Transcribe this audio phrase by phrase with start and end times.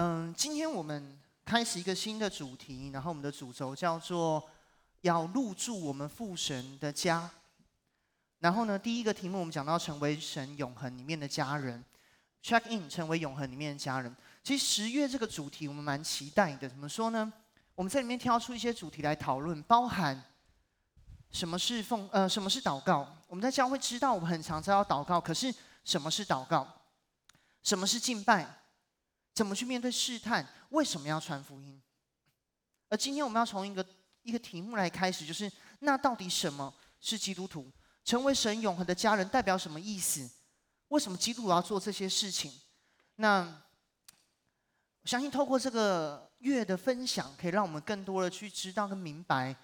[0.00, 4.48] 嗯，今天我们开始一个新的主题，然后我们的主轴叫做
[5.00, 7.28] 要入住我们父神的家。
[8.38, 11.84] 然后呢，第一个题目我们讲到成为神永恒里面的家人
[12.44, 14.14] ，check in 成为永恒里面的家人。
[14.44, 17.32] 其实十月这个主题我们蛮期待的，怎么说呢？
[17.74, 20.22] 我们在里面挑出一些主题来讨论，包含
[21.32, 23.16] 什么是奉呃什么是祷告。
[23.26, 25.52] 我们在教会知道我们很常知道祷告，可是
[25.82, 26.64] 什么是祷告？
[27.64, 28.57] 什么是敬拜？
[29.38, 30.44] 怎么去面对试探？
[30.70, 31.80] 为什么要传福音？
[32.88, 33.86] 而今天我们要从一个
[34.22, 37.70] 一个题目来开始，就是那到底什么是基督徒？
[38.04, 40.28] 成为神永恒的家人代表什么意思？
[40.88, 42.50] 为什么基督徒要做这些事情？
[43.14, 43.42] 那
[45.02, 49.54] 我相信透过这个月的分享，可以让我们更多的去知道跟明白，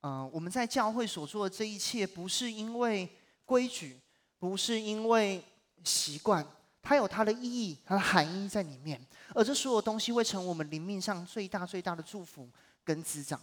[0.00, 3.08] 嗯、呃，我们在教会所做的这一切，不是因为
[3.44, 4.00] 规矩，
[4.40, 5.44] 不是因为
[5.84, 6.44] 习惯。
[6.82, 9.00] 它有它的意义，它的含义在里面，
[9.34, 12.50] 而这所有东西会成为我们灵命上最大最大的祝福
[12.84, 13.40] 跟滋长。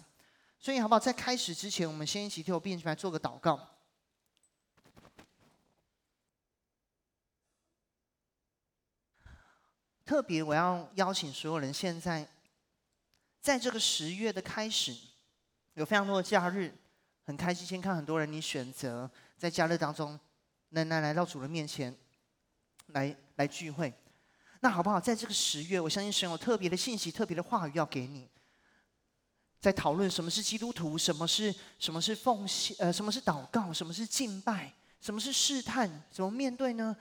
[0.60, 1.00] 所以，好不好？
[1.00, 3.58] 在开始之前，我们先一起替我并起来做个祷告。
[10.06, 12.28] 特别，我要邀请所有人，现在
[13.40, 14.94] 在这个十月的开始，
[15.76, 16.76] 有非常多的假日，
[17.26, 20.20] 很开心，先看很多人，你选择在假日当中，
[20.70, 21.96] 能来来到主的面前。
[22.88, 23.94] 来来聚会，
[24.60, 25.00] 那好不好？
[25.00, 28.28] 在这个十月，我相信神有特别的信息、特别的话语要给你，
[29.62, 36.94] 在讨论什么是基督徒，什么是什么是奉献，呃，什么是祷告，什么是敬拜，什么是试探，怎么面对呢？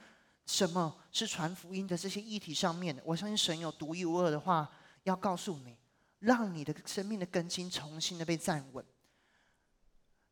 [0.45, 4.71] 什么是传福音的这些议题上面，我相信神有独一无二的话
[5.03, 5.75] 要告诉你，
[6.19, 8.83] 让你的生命的根基重新的被站稳。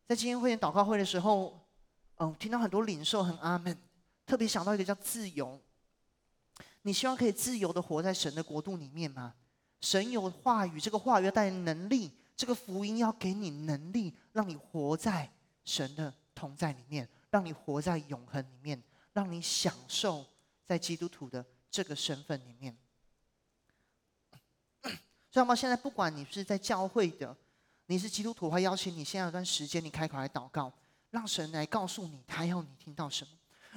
[0.07, 1.59] 在今天会员祷告会的时候，
[2.15, 3.77] 嗯，听到很多领受，很阿门。
[4.25, 5.61] 特别想到一个叫自由，
[6.87, 9.35] 你希望可以自由的活在神的国度里面吗？
[9.81, 15.29] 神有话语，这个话语要带来能力，这个福音要给你能力，让你活在
[15.65, 18.81] 神的同在里面，让你活在永恒里面，
[19.11, 20.25] 让你享受
[20.63, 22.73] 在基督徒的这个身份里面。
[25.29, 25.53] 知道吗？
[25.53, 27.35] 现在不管你是在教会的，
[27.87, 30.71] 你是基督徒，我邀请你现在有段时间，你开口来祷告，
[31.09, 33.31] 让神来告诉你，他要你听到什么。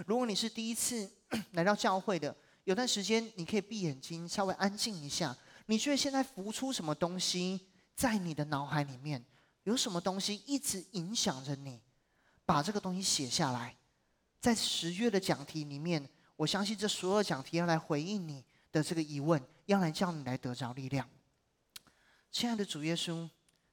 [0.07, 1.11] 如果你是第一次
[1.53, 2.35] 来到教会的，
[2.71, 5.37] 有段时间你可以闭眼睛，稍微安静一下。
[5.67, 7.67] 你觉得现在浮出什么东西
[7.97, 9.25] 在你的脑海里面？
[9.65, 11.83] 有什么东西一直影响着你？
[12.47, 13.77] 把这个东西写下来，
[14.39, 21.11] 在十月的讲题里面，我相信这所有讲题要来回应你的这个疑问，要来叫你来得着力量。
[22.31, 23.29] 亲爱的主耶稣，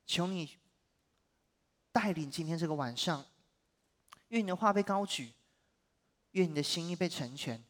[0.08, 0.58] 求你
[1.92, 3.24] 带领今天这个晚上，
[4.30, 5.34] 愿你的话被高举。
[6.32, 7.64] 愿你的心意被成全，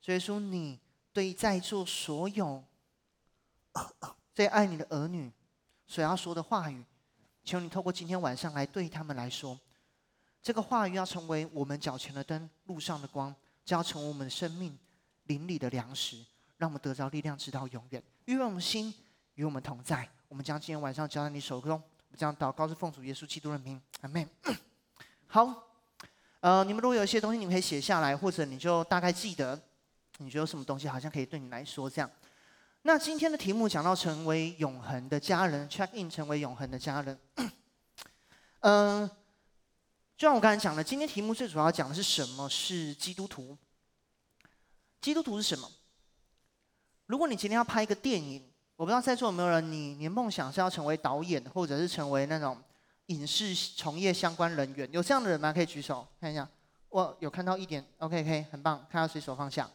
[0.00, 0.78] 所以说你
[1.12, 2.64] 对在座所有
[4.34, 5.30] 最爱你的儿女
[5.86, 6.84] 所要说的话语，
[7.44, 9.58] 求你透过今天晚上来对他们来说，
[10.42, 13.34] 这个话语要成为我们脚前的灯，路上的光，
[13.64, 14.78] 就要成为我们生命
[15.24, 16.24] 灵里的粮食，
[16.56, 18.02] 让我们得着力量直到永远。
[18.24, 18.94] 愿我们心
[19.34, 24.28] 与我们同在，我们将今天晚上交在你手中，我们将祷告是奉主耶稣基督的名，阿门。
[25.26, 25.66] 好。
[26.40, 29.60] 呃，你们如果有一些东西，你们可以写下来，或者你就大概记得，
[30.20, 32.10] 你觉得什么东西好像可以对你来说这样。
[32.82, 37.18] 那今天的题目讲到成为永恒的家人，check in 成为永恒的家人。
[38.60, 39.08] 嗯、
[40.16, 43.56] 就像我刚才讲的，今天题目最主要讲的是什么是基督徒？
[45.00, 45.70] 基督徒是什么？
[47.06, 48.42] 如果你今天要拍一个电影，
[48.76, 52.56] 我不知道在座有没有人，你你的梦想是要成为导演，或者是成为那种。
[53.06, 55.52] 影视从业相关人员有这样的人吗？
[55.52, 56.48] 可以举手看一下。
[56.90, 58.86] 我有看到一点，OK，可以，很棒。
[58.88, 59.68] 看到随手放下。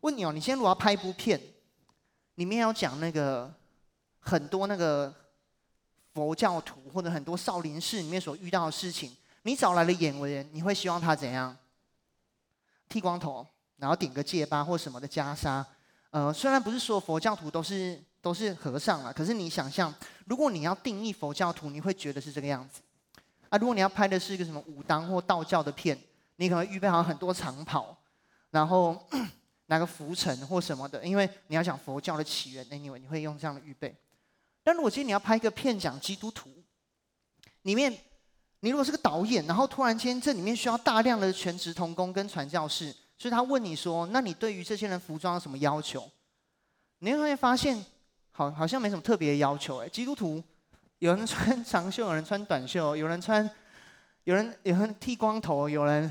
[0.00, 1.40] 问你哦，你现在如果要拍一部片，
[2.36, 3.52] 里面要讲那个
[4.18, 5.14] 很多那个
[6.12, 11.56] 佛教徒或者很多少林寺里面所遇到的事情，你找来的演员，你会希望他怎样？
[12.88, 13.46] 剃光头，
[13.76, 15.64] 然后顶个戒疤或什么的袈裟。
[16.10, 18.02] 呃，虽然不是说佛教徒都是。
[18.22, 19.90] 都是和尚啊，可是你想象，
[20.26, 22.82] 如果你要定义佛教徒，你会觉得是这个样子
[23.48, 23.56] 啊。
[23.56, 25.98] 如果你要拍的是一个什么武当或道教的片，
[26.36, 27.96] 你可能预备好很多长袍，
[28.50, 29.08] 然后
[29.70, 33.96] 拿个浮尘或什么的，因为你要讲佛教的起源，anyway，你会用这样的预备。
[34.62, 36.50] 但如果今天你要拍一个片讲基督徒，
[37.62, 37.96] 里面
[38.58, 46.10] 你如果是个导演，然后突然间这里面需要大量的全职童工跟传教士，所以他问你说：“那你对于这些人服装有什么要求？”
[46.98, 47.82] 你会发现。
[48.32, 49.88] 好，好像没什么特别的要求哎。
[49.88, 50.42] 基督徒
[50.98, 53.48] 有人穿长袖，有人穿短袖，有人穿，
[54.24, 56.10] 有人有人剃光头，有人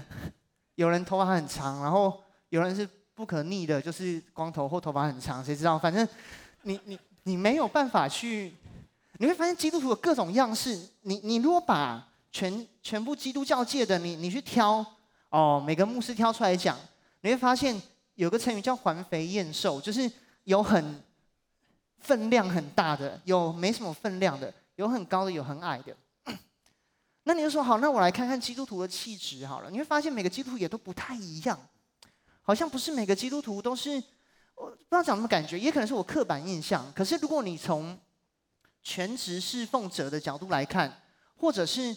[0.76, 2.88] 有人头发很长，然后有人是
[3.20, 5.78] 不可逆的，就是光头或头发很长，谁知道？
[5.78, 6.08] 反正
[6.62, 8.54] 你你你没有办法去，
[9.18, 10.88] 你会发现基督徒有各种样式。
[11.02, 14.86] 你你如果把全全部基督教界的你你去挑
[15.32, 16.78] 哦，每个牧师挑出来讲，
[17.20, 17.82] 你会发现
[18.16, 20.10] 有个成语叫环肥燕瘦，就是
[20.46, 21.04] 有很
[21.98, 25.94] 分量很大的，有没什么分量的，有很高的，有很矮的。
[27.26, 29.70] 那你就说好，那我来看看基督徒的气质好了。
[29.70, 31.60] 你会发现每个基督徒也都不太一样，
[32.50, 34.04] 好像不是每个基督徒都是，
[34.56, 36.92] 我不知道讲什么感觉，也可能是我刻板印象。
[36.96, 37.96] 可是如果你从
[38.82, 41.04] 全职侍奉者的角度来看，
[41.36, 41.96] 或者是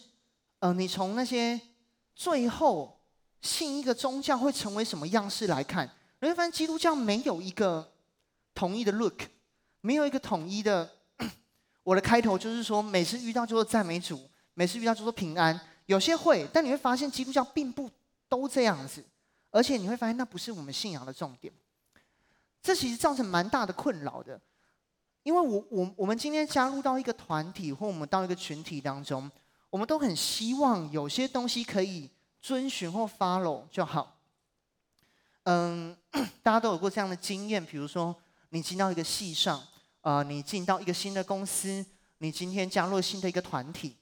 [0.58, 1.58] 呃，你从那些
[2.14, 3.00] 最后
[3.40, 5.90] 信一个宗教会成为什么样式来看，
[6.20, 7.90] 你会发现基督教没有一个
[8.54, 9.22] 统一的 look，
[9.80, 10.86] 没有一个统一的。
[11.82, 14.20] 我的开头就是说，每次遇到就是赞美主。
[14.52, 17.90] 每次遇到就说平安，有些会，但你会发现基督教并不
[18.28, 19.02] 都这样子，
[19.52, 21.52] 而且你会发现那不是我们信仰的重点。
[22.60, 24.40] 这其实造成蛮大的困扰的，
[25.22, 29.30] 因为我我我们今天加入到一个团体或我们到一个群体当中，
[29.70, 32.10] 我们都很希望有些东西可以
[32.40, 34.16] 遵循或 follow 就好。
[35.44, 35.96] 嗯，
[36.42, 38.14] 大家都有过这样的经验，比如说
[38.50, 39.58] 你进到一个系上，
[40.00, 41.84] 啊、呃，你进到一个新的公司，
[42.18, 43.96] 你今天加入新的一个团体。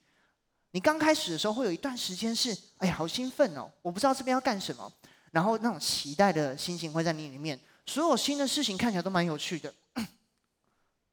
[0.73, 3.69] 你刚开始的时候会有一段时间是，哎呀，好兴奋哦！
[3.81, 4.89] 我不知道这边要干什么，
[5.31, 7.59] 然后那种期待的心情会在你里面。
[7.85, 9.73] 所有新的事情看起来都蛮有趣的，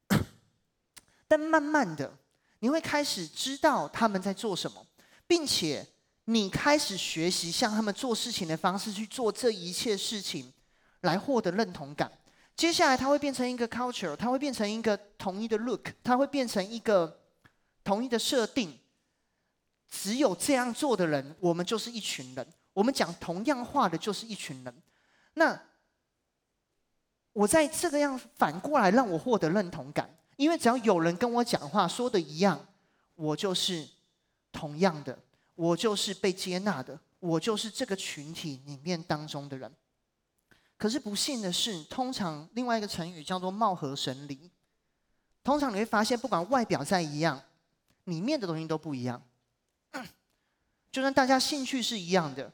[1.27, 2.17] 但慢慢的，
[2.61, 4.87] 你会开始知道他们在做什么，
[5.27, 5.87] 并且
[6.27, 10.53] 你开始学习像他们做事情的方式去做这一切事情，
[11.01, 12.13] 来获得认同感。
[12.55, 17.21] 接下来，它会变成一个 culture，它会变成一个统一的 look，它会变成一个
[17.83, 18.79] 统一的设定。
[19.89, 22.47] 只有这样做的人，我们就是一群人。
[22.79, 24.73] 我们讲同样话的，就是一群人。
[25.35, 25.61] 那
[27.33, 32.65] 我在这个样反过来让我获得认同感，因为只要有人跟我讲话说的一样，
[33.17, 33.85] 我就是
[34.53, 35.19] 同样的，
[35.57, 39.75] 我就是被接纳的，我就是这个群体里面当中的人。
[40.77, 44.49] 可是不幸的是，通常另外一个成语叫做貌合神离。
[45.43, 47.43] 通常你会发现，不管外表再一样，
[48.05, 49.21] 里面的东西都不一样。
[50.93, 52.53] 就算大家兴趣是一样的，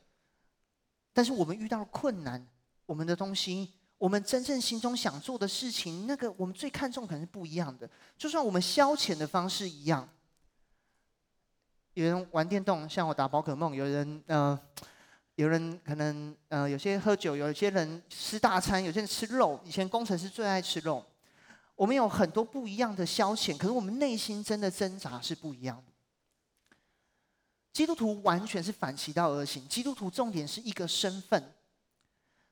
[1.14, 2.46] 但是我们遇到困难，
[2.84, 7.88] 我们的东西，我们真正心中想做的事情，那个我们最看重可能是不一样的。
[8.19, 10.06] 就算我们消遣的方式一样，
[11.94, 14.58] 有人玩电动，像我打宝可梦；有人呃，
[15.37, 19.61] 有人可能呃，有些喝酒，有些人吃大餐，有些人吃肉。
[19.64, 21.05] 以前工程师最爱吃肉。
[21.76, 25.94] 我们有很多不一样的消遣，可是我们内心真的挣扎是不一样的。
[27.75, 29.67] 基督徒完全是反其道而行。
[29.69, 31.53] 基督徒重点是一个身份，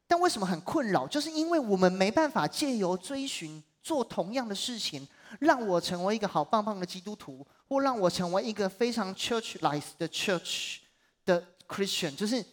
[0.09, 1.07] 但为什么很困扰？
[1.07, 5.07] 就是因为我们没办法借由追寻做同样的事情，
[5.39, 10.79] 让我成为一个好棒棒的基督徒，或让我成为一个非常 church-like 的 church
[11.25, 12.17] 的 Christian。
[12.17, 12.45] 就是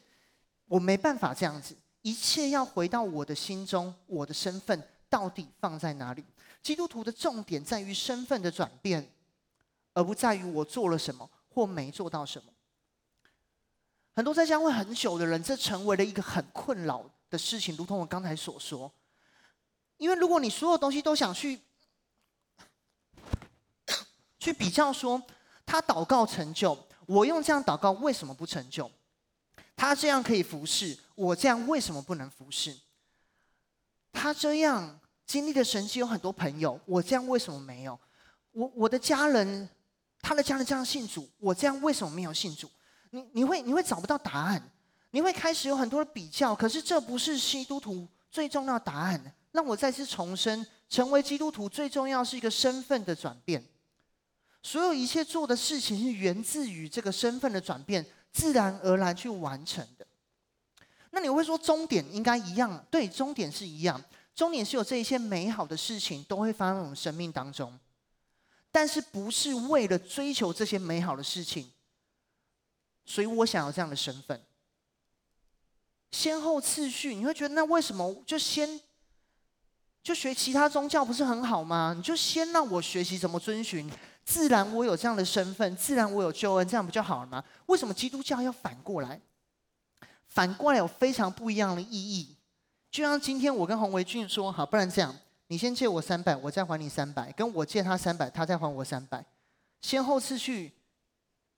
[0.67, 6.23] 我没办法这样子，一切要回到我的心中，我的身份到底放在哪里？
[6.61, 9.11] 基督徒的重点在于身份的转变，
[9.93, 12.51] 而不在于我做了什么或没做到什么。
[14.19, 17.73] 很多在教会很久的人，这成为了一个很困扰的事情。
[17.77, 18.91] 如同我刚才所说，
[19.95, 21.61] 因为如果你所有东西都想去
[24.37, 25.23] 去比较，说
[25.65, 28.91] 他祷告成就，我用这样祷告为什么不成就？
[29.77, 32.77] 他这样可以服侍，我这样为什么不能服侍？
[34.11, 37.97] 他这样经历的神迹有很多朋友，我这样为什么没有？
[38.51, 39.69] 我我的家人，
[40.19, 42.69] 他的家人这样信主，我这样为什么没有信主？
[43.11, 44.71] 你你会你会找不到答案，
[45.11, 49.33] 你会开始有很多的比较，可是这不是基督徒最重要的答案。
[49.51, 53.63] 让我再次重申，成为基督徒最重要是一个身份的转变。
[54.61, 60.05] 所有一切做的事情是源自于这个身份的转变，自然而然去完成的。
[61.09, 62.85] 那你会说终点应该一样？
[62.91, 63.99] 对，终点是一样，
[64.35, 67.75] 终点是有这一些美好的事情都会发生在我们生命当中，
[68.71, 71.71] 但是不是为了追求这些美好的事情。
[73.09, 74.39] 所以我想要这样的身份，
[76.11, 78.79] 先后次序，你会觉得那为什么就先
[80.03, 81.95] 就学其他宗教不是很好吗？
[81.97, 83.91] 你就先让我学习怎么遵循，
[84.23, 87.43] 自然我有这样的身份，自然我有救恩，这样不就好了吗？
[87.65, 89.19] 为什么基督教要反过来？
[90.27, 92.37] 反过来有非常不一样的意义。
[92.91, 95.15] 就像今天我跟洪维俊说，好，不然这样，
[95.47, 99.25] 你先借我三百，我再还你三百，跟我借他三百，他再还我三百，
[99.81, 100.73] 先后次序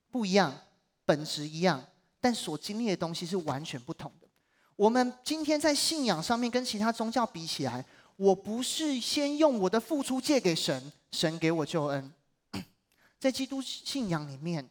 [0.09, 0.57] 不一样。
[1.05, 1.83] 本质一样，
[2.19, 4.27] 但所经历的东西是完全不同的。
[4.75, 12.13] 我们今天在信仰上面跟其他宗教比起来，我不是先用我的付出借给神，神给我救恩。
[13.19, 14.67] 在基督信仰里面，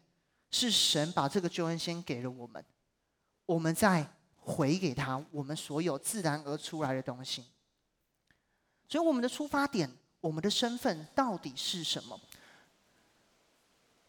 [0.51, 2.65] 是神把这个救恩先给了我们，
[3.47, 4.05] 我们再
[4.37, 7.45] 回给他我们所有自然而出来的东西。
[8.89, 9.89] 所以，我们的出发点，
[10.21, 12.19] 我们的身份到底是什么？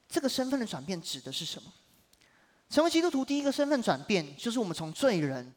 [0.07, 1.71] 这个身份的转变指的是什么？
[2.71, 5.53] 成为基督徒，第一个身份转变就是我们从罪人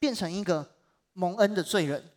[0.00, 0.74] 变成一个
[1.12, 2.10] 蒙恩的罪人，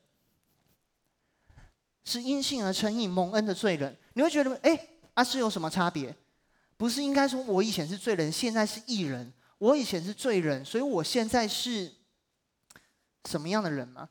[2.04, 3.96] 是因信而称义蒙恩的罪人。
[4.14, 6.16] 你会觉得，哎，啊是有什么差别？
[6.78, 9.32] 不是应该说，我以前是罪人，现在是义人。
[9.60, 11.94] 我以前是罪人，所以我现在是
[13.26, 14.10] 什么样的人吗？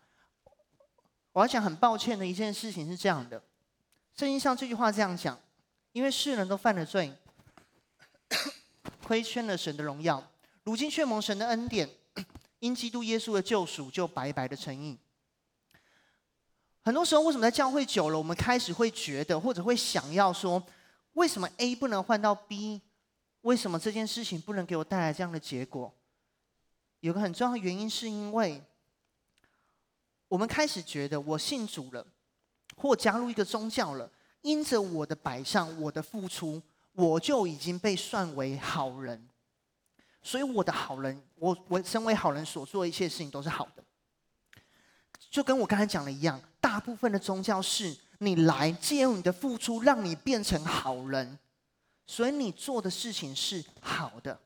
[1.33, 3.43] 我要讲很抱歉的一件事情是这样的，
[4.17, 5.39] 圣经上这句话这样讲：
[5.93, 7.13] 因为世人都犯了罪。
[9.07, 10.21] 亏欠了神的荣耀，
[10.65, 11.89] 如今却蒙神的恩典，
[12.59, 14.99] 因基督耶稣的救赎，就白白的成义。
[16.83, 20.61] 很多时候，为什么在教会久了，我们开始会觉得，或者会想要说，
[21.13, 22.83] 为什么 A 不能换到 B？
[23.43, 25.95] 为什么这件事情不能给我带来这样的结果？
[26.99, 28.61] 有个很重要的原因，是因为
[30.27, 32.05] 我们开始觉得，我信主了，
[32.77, 34.11] 或加入一个宗教了，
[34.41, 36.61] 因着我的摆上，我的付出。
[36.97, 39.29] 我就已经被算为好人，
[40.23, 43.85] 所以我的好人，我我身为好人所做的一切事情都是好的，
[45.31, 51.39] 就跟我刚才讲的一样，大部分的宗教是你来借用你的付出，让你变成好人，
[52.07, 54.41] 所以你做的事情是好的，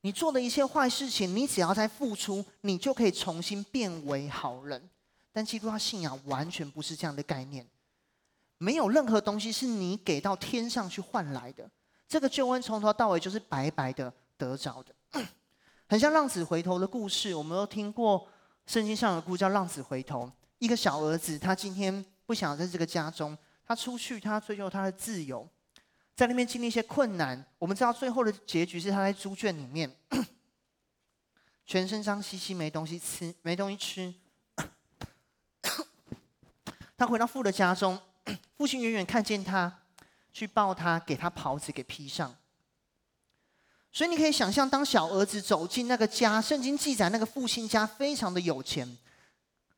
[0.00, 4.90] 你做的一切坏事情，你只要再付出，你就可以重新变为好人。
[5.32, 7.64] 但基督教信仰完全不是这样的概念。
[8.62, 11.68] 没有任何东西是你给到天上去换来的，
[12.06, 14.94] 这个救恩从头到尾就是白白的得着的，
[15.88, 17.34] 很像浪子回头的故事。
[17.34, 18.28] 我们都听过
[18.66, 20.30] 圣经上的故事，叫浪子回头。
[20.58, 25.48] 一个小儿子，他今天不想在这个家中，他出去，他追求他的自由，
[26.14, 27.42] 在那边经历一些困难。
[27.58, 29.90] 我们知道最后的结局是他在猪圈里面，
[31.64, 34.14] 全身脏兮兮，没东西吃，没东西吃。
[36.98, 37.98] 他回到父的家中。
[38.60, 39.74] 父亲远远看见他，
[40.34, 42.36] 去抱他，给他袍子给披上。
[43.90, 48.98] 所以你可以想象，当小儿子走进那个家，圣经记载那个父亲家非常的有钱。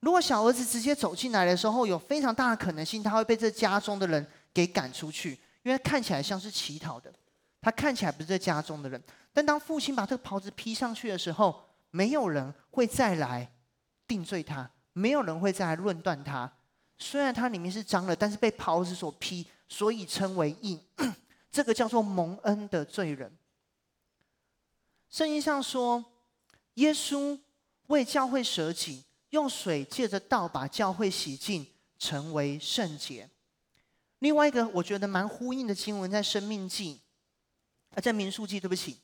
[0.01, 7.15] 如果小儿子直接走进来的时候，有非常大的可能性，他会被这家中的人给赶出去，因为看起来像是乞讨的，
[7.61, 9.01] 他看起来不是这家中的人。
[9.33, 13.49] 但当父亲把这个袍子披上去的时候，没有人会再来
[14.09, 16.53] 定罪他，没有人会再来论断他。
[16.99, 20.81] 虽然它里面是脏的，但是被袍子所披，所以称为义。
[21.51, 23.31] 这个叫做蒙恩的罪人。
[25.11, 26.03] 圣经上说，
[26.75, 27.39] 耶稣
[27.89, 31.67] 为教会舍己，用水借着道把教会洗净，
[31.99, 33.29] 成为圣洁。
[34.21, 37.01] 另外一个我觉得蛮呼应的经文，在生命记，
[37.91, 38.97] 啊，在民数记，对不起，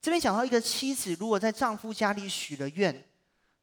[0.00, 3.06] 这边讲到一个妻子，如果在丈夫家里许了愿，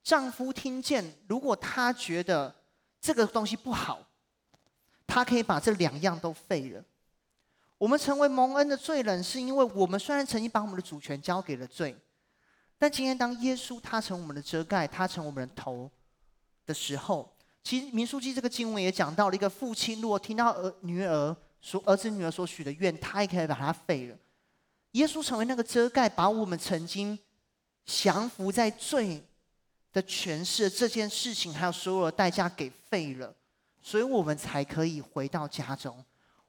[0.04, 2.61] 丈夫听见，如果他觉得。
[3.02, 4.00] 这个东西不好，
[5.08, 6.84] 他可以把这两样都废了。
[7.78, 11.96] 我们成为蒙恩的罪人，是因为我们虽然曾经把我们的主权交给了罪，
[12.78, 15.90] 但今天当耶稣他成我们的遮盖，他成我们的头
[16.68, 24.18] 的时候，其实民数记这个经文也讲到了一个父亲，如果听到儿女儿所儿子女儿所许的愿，他也可以把它废了。
[24.92, 27.18] 耶稣成为那个遮盖，把我们曾经
[27.84, 29.24] 降服在罪
[29.94, 33.34] 的诠释这件事情，还有所有的代价给废了，
[33.82, 36.04] 所以我们才可以回到家中。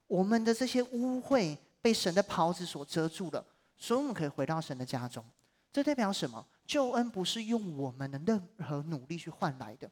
[0.07, 3.45] 我们的这些污秽被神的袍子所遮住了，
[3.77, 5.25] 所以我们可以回到神的家中。
[5.73, 6.47] 这代表什么？
[6.67, 9.91] 救恩不是用我们的任何努力去换来的。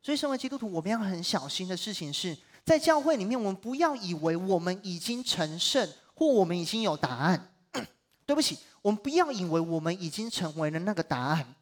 [0.00, 7.52] 所以，身为基督徒，我们要很小心的事情是在教会里面，我们不要以为我们已经成圣，或我们已经有答案。
[8.24, 11.54] 对不起，我们不要以为我们已经成为了那个答案。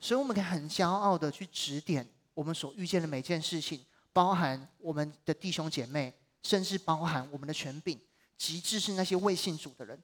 [0.00, 8.00] 所以，我们可以很骄傲的去指点我们所遇见的每件事情，包含我们的弟兄姐妹，甚至包含我们的权柄，
[8.38, 10.02] 极致是那些未信主的人。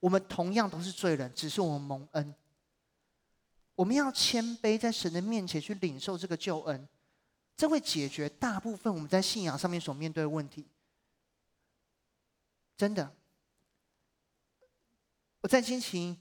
[0.00, 2.34] 我们同样都是罪人，只是我们蒙恩。
[3.76, 6.88] 我们要谦卑在神的面前去领受这个救恩，
[7.56, 10.66] 这会解决大部分我们在信仰上面所面对的问题。
[12.76, 13.14] 真的，
[15.42, 16.18] 我在金奇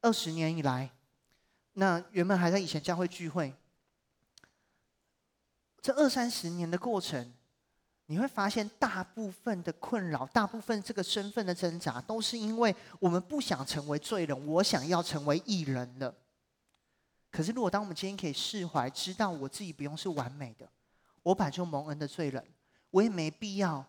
[0.00, 0.95] 二十年以来。
[1.78, 3.54] 那原本还在以前教会聚会，
[5.82, 7.34] 这二三十年的过程，
[8.06, 16.14] 你会发现大部分的困扰，大部分这个身份的挣扎，都是因为我们不想成为罪人，我想要成为义人了。
[17.30, 20.66] 可是，如果当我们今天可以释怀，知道我自己不用是完美的，
[21.22, 22.42] 我本就蒙恩的罪人，
[22.90, 23.84] 我也没必要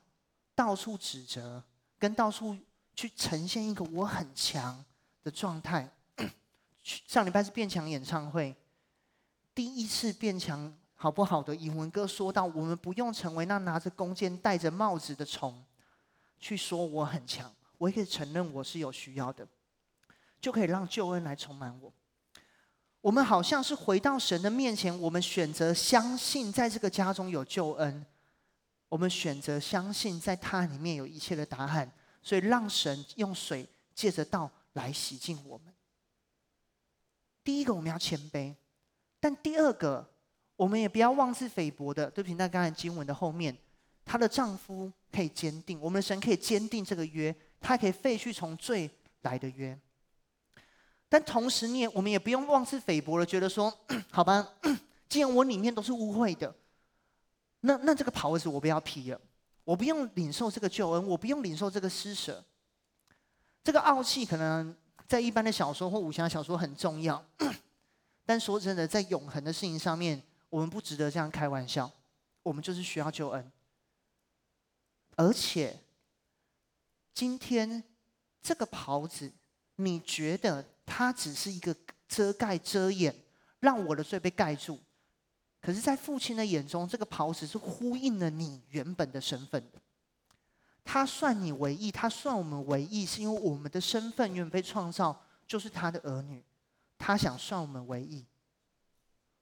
[0.53, 1.63] 到处指责，
[1.97, 2.57] 跟到处
[2.93, 4.83] 去呈现一个我很强
[5.23, 5.89] 的状态。
[6.87, 8.55] 上礼拜是变强演唱会，
[9.53, 15.53] 第一次变强好不好的英文歌说到，我们不用成为那拿着弓箭、戴着帽子的虫，
[16.39, 19.45] 去说我很强，我也可以承认我是有需要的，
[20.39, 21.91] 就可以让救恩来充满我。
[23.01, 28.05] 我们好像是回到神的面前，我们选择相信在这个家中有救恩，
[28.87, 31.91] 我们选择相信在他里面有一切的答案，
[32.23, 35.73] 所以让神用水借着道来洗净我们。
[37.47, 38.53] 第一个我们要谦卑，
[39.21, 40.05] 但第二个
[40.57, 42.11] 我们也不要妄自菲薄的。
[42.11, 43.57] 对不起，那刚才经文的后面，
[44.03, 49.79] 她的丈夫可以坚定，我们的神可以坚定这个约，他可以废去从罪来的约。
[51.07, 53.73] 但同时，你也我们也不用妄自菲薄的觉得说，
[54.11, 54.45] 好吧，
[55.07, 56.53] 既然我里面都是污秽的，
[57.61, 59.21] 那那这个袍子我不要披了，
[59.63, 62.43] 我不用领受这个救恩，我不用领受这个施舍。
[63.63, 64.75] 这个傲气可能。
[65.07, 67.23] 在一般的小说或武侠小说很重要，
[68.25, 71.91] 但说真的，在永恒的事情上面，我们不值得这样开玩笑。
[72.43, 73.51] 我们就是需要救恩，
[75.17, 75.77] 而且
[77.13, 77.83] 今天
[78.41, 79.29] 这个袍子，
[79.75, 81.75] 你觉得它只是一个
[82.07, 83.13] 遮盖遮掩，
[83.59, 84.79] 让我的罪被盖住？
[85.61, 89.81] 可是，在父亲的眼中，这个袍子是呼应了你原本的身份的。
[90.87, 96.41] 他算你为义，他算我们为义，是因为我们的身份原本被创造就是他的儿女，
[96.97, 98.25] 他想算我们为义。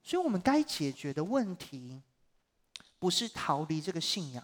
[0.02, 2.02] 所以，我们该解决的问题，
[2.98, 4.42] 不是逃离这个信仰。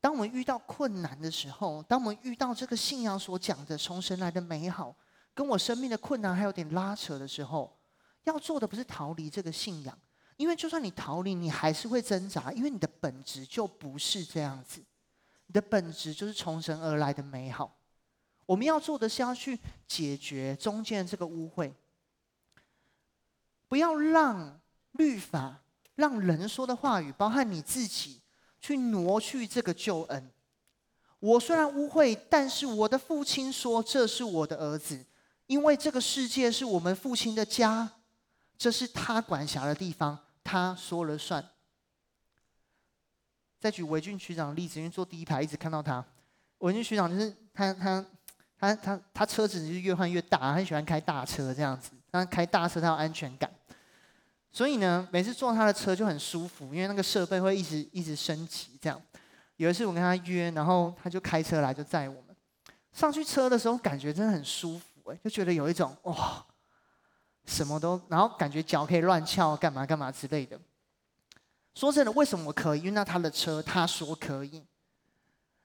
[0.00, 4.94] 当我们遇到困难的时候，当我们遇到这个信仰所讲的从神来的美好，
[5.34, 7.76] 跟我生命的困难还有点拉扯的时候，
[8.22, 9.98] 要做的不是逃离这个信仰，
[10.36, 14.84] 因为就算你逃离，你还是会挣扎，因为你的本质就不是这样子。
[15.46, 17.76] 你的本质就是从神而来的美好。
[18.44, 21.72] 我们要做的是要去解决中间这个污秽，
[23.66, 24.60] 不要让
[24.92, 25.62] 律法、
[25.96, 28.20] 让人说的话语，包含你自己，
[28.60, 30.30] 去挪去这个救恩。
[31.18, 35.04] 我虽然污秽，但是我的父亲说这是我的儿子，
[35.46, 37.90] 因为这个世界是我们父亲的家，
[38.56, 41.44] 这是他管辖的地方，他说了算。
[43.66, 46.04] 再举维俊区长的例子，因为坐第一排一直看到他。
[46.58, 48.06] 维俊区长就是他他
[48.56, 51.90] 他他他车子就是越换越大，很喜欢开大车这样子。
[52.12, 53.50] 他开大车他有安全感，
[54.52, 59.02] 所以呢，每次坐他的车就很舒服，因为那个设备会一直一直升级这样。
[59.56, 62.36] 有一次我跟他约，然后他就开车来就载我们
[62.92, 66.46] 上去车的时候，感觉真的很舒服哎，就觉得有一种哇，
[67.46, 70.56] 什么都，然后感觉脚可以乱翘，干嘛干嘛之类的。
[71.76, 72.78] 说真的，为什么可以？
[72.78, 74.64] 因为那他的车，他说可以。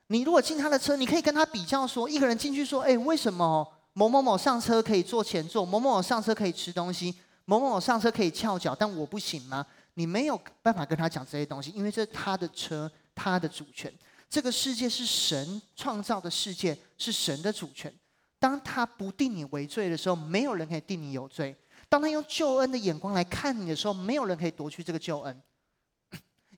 [0.08, 13.93] 你如果进他的车，你可以跟他比较说，一个人进去说：“哎，为什么某某某上车可以坐前座，某某某上车可以吃东西，某某某上车可以翘脚，但我不行吗？”你没有办法跟他讲这些东西，因为这是他的车，他的主权。
[14.30, 17.93] 这个世界是神创造的世界，是神的主权。
[18.39, 21.54] 当他不定你为罪的时候，没有人可以定你有罪；
[21.89, 25.41] 当他用救恩的眼光来看你的时候，没有人可以夺去这个救恩。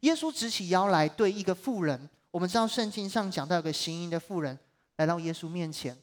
[0.04, 4.58] 耶稣直起腰来，对一个妇人，我们知道圣经上讲到有个行淫的妇人
[4.98, 5.98] 来到耶稣面前。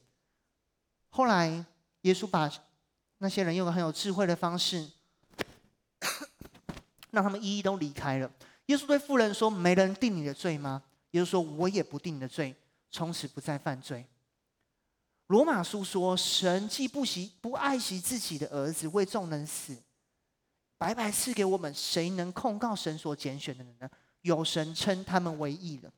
[1.09, 1.63] 后来
[2.01, 2.51] 耶稣把
[3.19, 4.89] 那些人用个很有智慧的方式，
[7.11, 8.31] 让他们一一都离开了。
[8.67, 12.55] 耶稣对妇人说：“没人定你的罪吗？”耶稣说：“我也不定你的罪，
[12.89, 14.03] 从此不再犯罪。”
[15.27, 19.77] 罗马书说：“神既不惜不爱惜自己的儿子，为众人死。”
[20.81, 23.87] 白白赐给我们，谁能控告神所拣选的人呢？
[24.21, 25.93] 有神称他们为义了。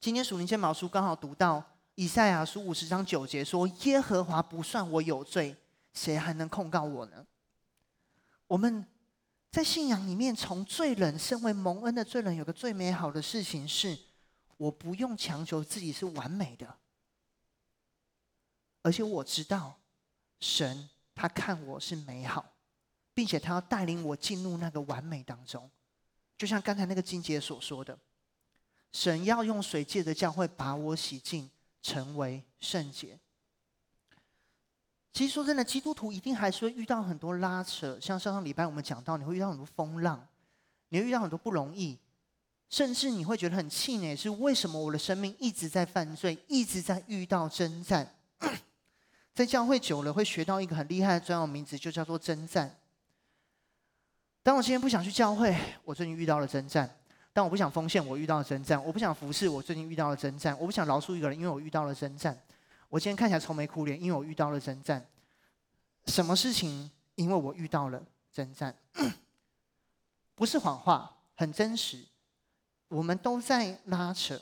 [0.00, 1.62] 今天属灵签宝书刚好读到
[1.96, 5.54] 以赛亚书五十章九节说：“耶和华不算我有罪，
[5.92, 7.26] 谁还能控告我呢？”
[8.48, 8.82] 我们
[9.50, 13.98] 在信仰里面，从罪人身为蒙恩的罪人，有个最美好的事情是，
[14.56, 16.78] 我不用强求自己是完美的，
[18.80, 19.78] 而且我知道
[20.40, 22.51] 神他看我是美好。
[23.14, 25.70] 并且他要带领我进入那个完美当中，
[26.38, 27.98] 就像刚才那个金姐所说的，
[28.92, 31.50] 神要用水借着教会把我洗净，
[31.82, 33.18] 成为圣洁。
[35.12, 40.26] 其实说真的，基督徒一定还是会遇到很多拉扯，像上上礼拜我们讲到，你会遇到很多风浪，
[40.88, 41.98] 你会遇到很多不容易，
[42.70, 48.14] 甚至你会觉得很气馁，是为什么我的生命一直在犯罪，一直在遇到征战？
[49.34, 52.74] 在教会久了，会学到一个很厉害的专有名词，就叫做征战。
[54.42, 56.84] 当我今天不想去教会，我最近遇到了征战；
[57.32, 62.36] 当我不想奉献，我遇到了征战；我不想服侍，我最近遇到了征战；我不想饶恕一个人，因为我遇到了征战。
[62.88, 65.06] 我今天看起来愁眉苦脸，因为我遇到了征战。
[66.06, 66.90] 什么事情？
[67.14, 68.02] 因为我遇到了
[68.32, 68.74] 征战，
[70.34, 72.04] 不是谎话，很真实。
[72.88, 74.40] 我们都在拉扯，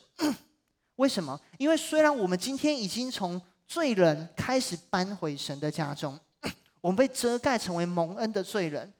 [0.96, 1.38] 为什么？
[1.58, 6.18] 因为虽然我们今天已经从罪人开始搬回神的家中，
[6.80, 8.92] 我们被遮盖成为蒙恩的罪人，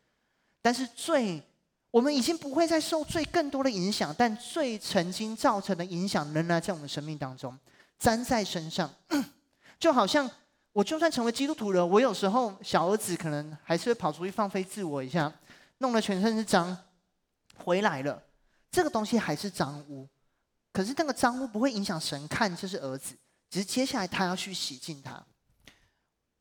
[0.63, 1.43] 但是罪，
[1.91, 7.57] 我们已经不会再受罪更多的影响，但罪曾经造成的影响仍然在我们生命当中
[7.99, 8.91] 粘在身上，
[9.79, 10.31] 就好像
[10.73, 15.33] 我就算成为基督徒了，我有时候小儿子可能还是会跑出去放飞自我一下，
[15.79, 16.77] 弄得全身是脏，
[17.57, 18.23] 回来了，
[18.71, 20.07] 这个东西还是脏污，
[20.73, 23.17] 可是那个脏污不会影响神看这是儿子。
[23.51, 25.21] 只是接下来他要去洗净他。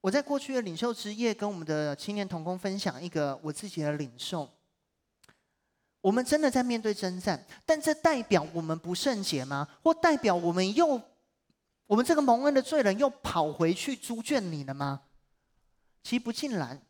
[0.01, 4.49] 我在过去的领袖之夜跟我们的青年同工分享一个我自己的领受。
[6.01, 9.67] 我们真的在面对征战，但这代表我们不圣洁吗？
[9.83, 11.01] 或代表我们又
[11.85, 15.01] 我们这个蒙恩的罪人又跑回去猪圈里了吗？
[16.01, 16.81] 其实不尽然。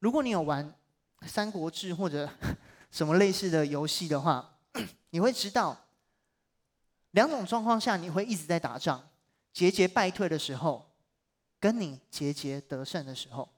[0.00, 0.70] 如果你有玩
[1.26, 2.28] 《三国志》或者
[2.92, 4.58] 什么类似的游戏的话，
[5.08, 5.74] 你会知道
[7.12, 9.08] 两种状况下你会一直在打仗。
[9.54, 10.85] 节节败退的时候，
[11.58, 13.48] 跟你节节得胜的时候，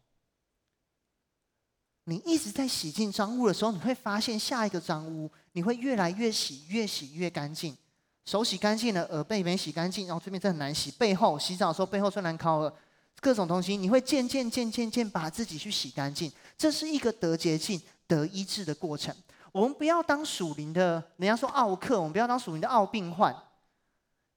[2.05, 7.77] 你一直在洗净脏污的时候，你会发现下一个脏污，你会越来越洗，越洗越干净。
[8.25, 10.91] 手洗干净了，耳背没洗干净，然后这边真很难洗。
[10.93, 12.73] 背后洗澡的时候，背后最难烤了，
[13.21, 16.31] 各种东西，你会渐渐渐渐渐把自己去洗干净。
[16.57, 19.15] 这是一个得洁净、得医治的过程。
[19.51, 23.35] 我们不要当属灵的，人家说奥客，我们不要当属灵的奥病患，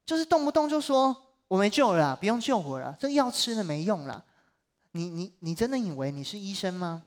[0.04, 1.16] 就是动不动就说。
[1.52, 2.96] 我没救了，不用救我了。
[2.98, 4.24] 这药吃了没用了。
[4.92, 7.02] 你你你真的以为你是医生吗？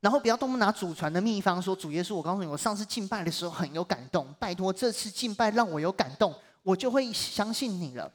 [0.00, 8.10] 然后不要动不动拿祖传的秘方说主耶稣，我告诉你，我上次敬拜的时候很有感动，拜托这次敬拜让我有感动，我就会相信你了。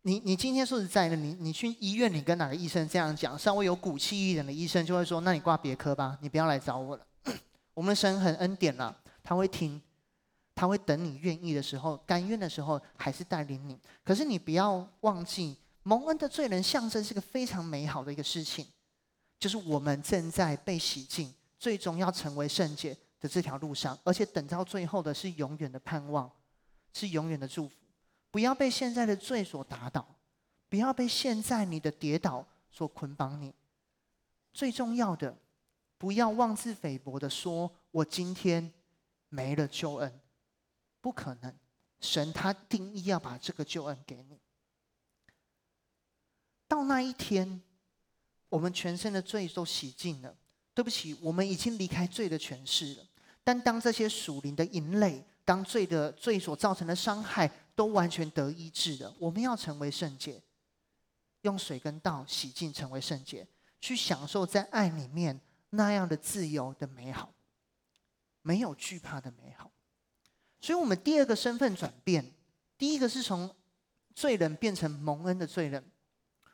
[0.00, 3.38] 你你今天说实在的，你你去医院，你跟哪个医生这样讲？
[3.38, 7.06] 稍微有骨气一点的医生就会说，那你挂别科吧，你不要来找我了。
[7.74, 9.82] 我们的神很恩典了，他会听。
[10.60, 13.80] 他会等你愿意的时候，甘愿的时候，还是带领你。
[14.04, 18.66] 可是你不要忘记，蒙恩的罪人象征是个非常美好的一个事情，
[19.38, 26.30] 就是我们正在被洗净，最终要成为圣洁的这条路上，而且等到最后的是永远的盼望，
[26.92, 27.74] 是永远的祝福。
[28.30, 30.06] 不要被现在的罪所打倒，
[30.68, 33.54] 不要被现在你的跌倒所捆绑你。
[34.52, 35.34] 最重要的，
[35.96, 38.70] 不要妄自菲薄的说：“我今天
[39.30, 40.20] 没了救恩。”
[41.00, 41.54] 不可能，
[42.00, 44.40] 神他定义要把这个救恩给你。
[46.68, 47.62] 到那一天，
[48.48, 50.36] 我们全身的罪都洗净了。
[50.72, 53.06] 对不起，我们已经离开罪的权势了。
[53.42, 60.40] 但当这些属灵的营垒，当罪的罪所造成的伤害都完全得医治了，我们要成为圣洁，
[61.42, 63.46] 用水跟道洗净，成为圣洁，
[63.80, 65.38] 去享受在爱里面
[65.70, 67.34] 那样的自由的美好，
[68.42, 69.70] 没有惧怕的美好。
[70.60, 72.34] 所以，我们第二个身份转变，
[72.76, 73.54] 第一个是从
[74.14, 75.90] 罪人变成蒙恩的罪人。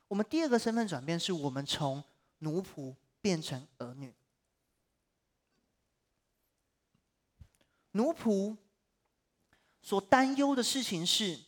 [0.07, 2.05] 我们第二个身份转变，是我们从
[2.39, 4.15] 奴仆变成儿女。
[7.93, 8.57] 奴仆
[9.83, 11.41] 所担忧的事情是，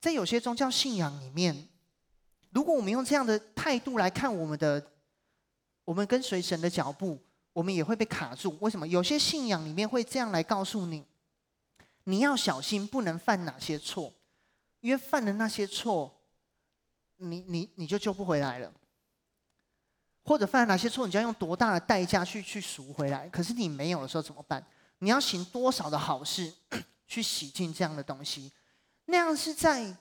[0.00, 1.68] 在有些宗教信仰里面，
[2.50, 4.92] 如果我们用这样的态度来看我们的，
[5.84, 7.20] 我们跟随神的脚步。
[7.52, 8.86] 我们也会被卡住，为什么？
[8.88, 11.04] 有些信仰里面会这样来告诉你：
[12.04, 14.12] 你要小心，不能犯哪些错，
[14.80, 16.20] 因为犯了那些错，
[17.16, 18.72] 你你你就救不回来了。
[20.24, 23.28] 或者犯了哪些错，你就要用多大的代价去去赎回来？
[23.28, 24.64] 可是你没有的时候怎么办？
[24.98, 26.52] 你要行多少的好事
[27.08, 28.52] 去洗净这样的东西？
[29.06, 29.96] 那样是在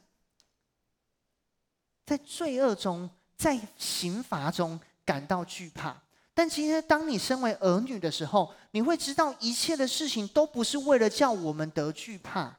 [2.05, 6.01] 在罪恶中，在刑罚中感到惧怕。
[6.41, 12.57] 但今天，当你身为儿女的时候，你会知道一切的事情都不是为了叫我们得惧怕，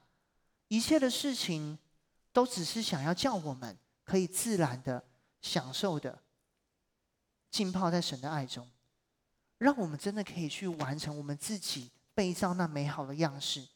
[0.68, 1.77] 一切的事情
[2.33, 5.03] 都只是想要叫我们可以自然的
[5.40, 6.16] 享受的
[7.51, 8.71] 浸泡在神的爱中，
[9.59, 13.66] 让我们真的可以去完成我们自己被造那美好的样式。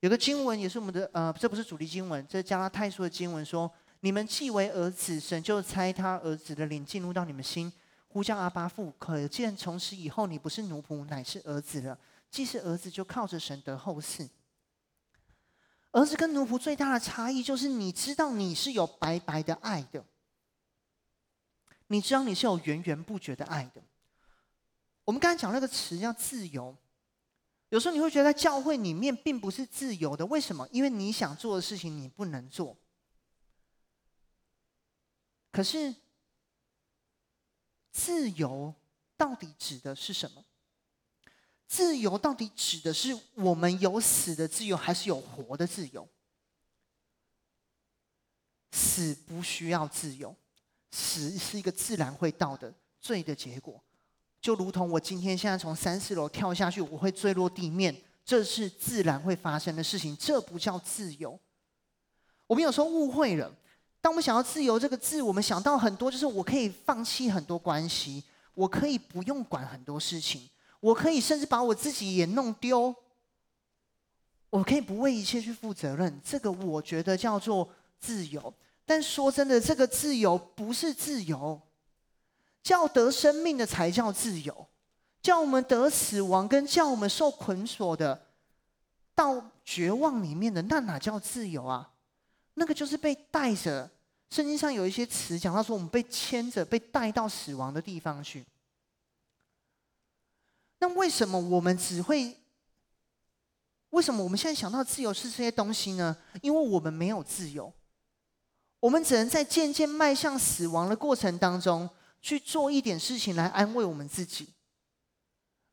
[0.00, 7.72] 有个经文也是我们的，呃，这不是主题经文，这加拉太书的经文说：“你们既为儿子，神就差他儿子的灵进入到你们心。”
[8.14, 11.98] 呼叫阿爸父，可见从此以后，你不是奴仆，乃是儿子了。
[12.30, 14.28] 既是儿子，就靠着神得后嗣。
[15.90, 20.04] 儿子跟奴仆最大的差异就是，你知道你是有白白的爱的，
[21.88, 23.82] 你知道你是有源源不绝的爱的。
[25.04, 26.76] 我们刚才讲那个词叫自由，
[27.70, 30.68] 有时候你会觉得在教会里面并不是自由的，为什么？
[30.70, 32.76] 因为你想做的事情你不能做。
[35.50, 35.92] 可是，
[37.94, 38.74] 自由
[39.16, 40.44] 到底指的是什么？
[41.68, 46.06] 自由到底指的是我们有死的自由，还是有活的自由？
[48.72, 50.34] 死不需要自由，
[50.90, 53.80] 死是一个自然会到的罪的结果。
[54.40, 61.38] 就如同我今天现在从三四楼跳下去，我会坠落地面，这是自然会发生的事情，这不叫自由。
[62.48, 63.56] 我们有时候误会了，
[64.04, 70.46] 当我们想要自由这个字，我们想到很多，就是我可以放弃很多关系，我可以不用管很多事情，
[70.78, 72.94] 我可以甚至把我自己也弄丢，
[74.50, 77.66] 我可以不为一切去负责任，这个我觉得叫做
[77.98, 78.52] 自由。
[78.84, 81.58] 但说真的，这个自由不是自由。
[82.62, 84.66] 叫得生命的才叫自由，
[85.22, 88.26] 叫我们得死亡跟叫我们受捆锁的，
[89.14, 91.90] 到绝望里面的那哪叫自由啊？
[92.54, 93.90] 那个就是被带着。
[94.30, 98.44] 圣经上有一些词讲到说，我们被牵着，被带到死亡的地方去。
[100.80, 102.36] 那为什么我们只会？
[103.90, 106.16] 为什么我们现在想到自由是这些东西呢？
[106.42, 107.72] 因为我们没有自由，
[108.80, 111.88] 我们只能在渐渐迈向死亡的过程当中。
[112.24, 114.48] 去做一点事情来安慰我们自己，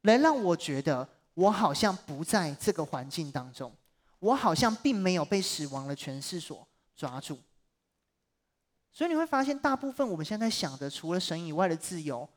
[0.02, 3.74] 来让我觉得我好像不在这个环境当中，
[4.20, 6.68] 我好像并没有被死亡的诠释所
[7.02, 7.40] 抓住。
[8.92, 12.30] 所以你会发现，大部分我们现在想的，除了神以外的自由，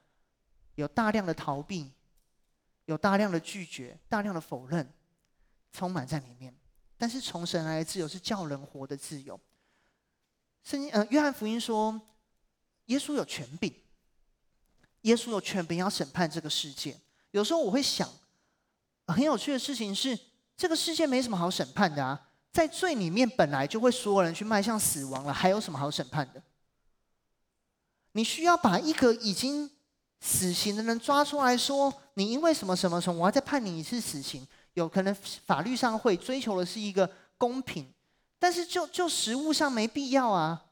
[0.77, 1.93] 有大量的逃避，
[2.87, 4.91] 有大量的拒绝，大量的否认，
[5.71, 6.55] 充满在里面。
[6.97, 9.39] 但是从神来的自由是叫人活的自由。
[10.63, 12.01] 圣经，呃，约翰福音说，
[12.87, 13.75] 耶稣有权柄。
[15.03, 16.99] 耶稣有权柄要审判这个世界。
[17.33, 18.09] 有时候我会想，
[19.09, 20.19] 很有趣的事情是，
[20.57, 26.41] 这个世界没什么好审判的啊，在罪里面本来就会所有人去迈向死亡了，还有什么好审判的？
[28.13, 29.69] 你需要把一个已经
[30.21, 34.47] 死刑的人抓出来说，你因为什么什么什么，我要再判你一次死刑。
[34.75, 35.13] 有可能
[35.47, 37.93] 法律上会追求的是一个公平，
[38.39, 40.67] 但是就就实务上没必要啊。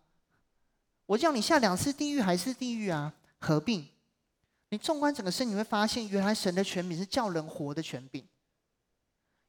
[1.06, 3.12] 我叫你下两次地狱还是地狱啊？
[3.40, 3.88] 合并。
[4.68, 8.24] 你纵观整个圣经，你会发现，原来神的权柄是叫人活的权柄。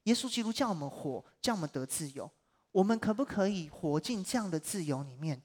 [0.03, 2.29] 耶稣基督叫我们活，叫我们得自由。
[2.71, 5.41] 我们可不可以活进这样的自由里面，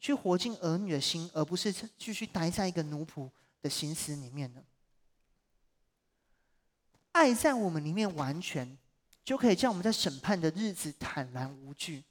[0.00, 3.30] 去活进儿女的心，而不是继续待在一个奴仆
[3.62, 4.64] 的心思里面呢？
[7.12, 8.76] 爱在我们里面完全，
[9.24, 12.02] 就可以叫我们在审判的日子坦然无惧，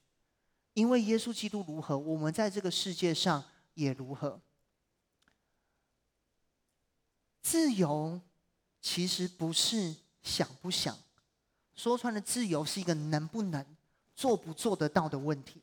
[0.74, 4.40] 因为耶稣基督如何，我们在这个世界上也如何。
[7.42, 8.22] 自由
[8.82, 10.98] 其实不是想不想，
[11.76, 13.66] 说穿了，自由是一个能不能、
[14.16, 15.62] 做不做得到的问题。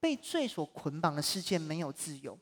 [0.00, 2.36] 被罪所捆绑的世界没有自由，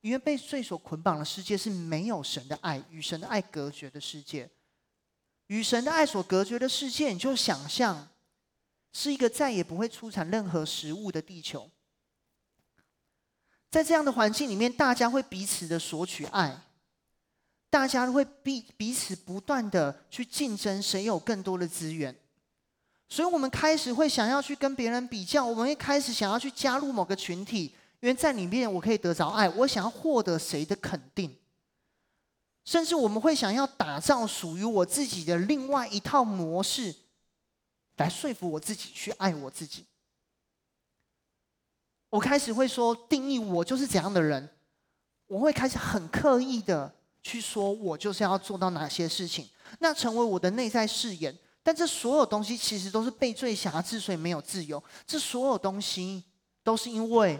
[0.00, 4.48] 因为被罪所捆绑的世界是没有神的爱，与神的爱隔绝的世界。
[5.48, 8.08] 与神的爱所隔绝的世界，你就想象
[8.92, 11.70] 是一个再也不会出产任何食物的地球。
[13.68, 16.58] 在这样的环境里面，大家会彼此的索取爱，
[17.72, 22.14] 大家会彼彼此不断的去竞争，谁有更多的资源。
[23.08, 31.34] 所以，我们开始会想要去跟别人比较，我们会开始想要去加入某个群体，因为在里面我可以得着爱，我想要获得谁的肯定，
[32.66, 36.94] 甚至我们会想要打造属于我自己的另外一套模式，
[37.96, 39.86] 来说服我自己去爱我自己。
[42.10, 44.50] 我开始会说定义我就是怎样的人，
[45.26, 51.36] 我会开始很刻意的去说我就是要做到哪些事情，那成为我的内在誓言。
[51.62, 54.82] 但这所有东西其实都是被罪辖制，所以没有自由。
[55.06, 56.24] 这所有东西
[56.64, 57.38] 都是因为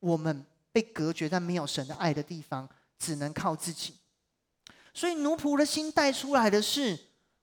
[0.00, 2.68] 我们被隔绝在没有神的爱的地方，
[2.98, 3.94] 只能靠自己。
[4.92, 6.98] 所以奴仆的心带出来的是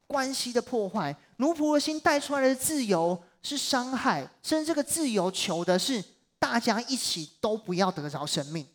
[0.06, 6.04] 关系的破坏，奴仆的心带出来的自由是伤害，甚至这个自由求的是。
[6.38, 8.68] 大家一起都不要得着生命。